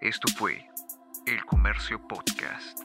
Esto 0.00 0.28
fue 0.38 0.66
El 1.26 1.44
Comercio 1.44 2.00
Podcast. 2.08 2.80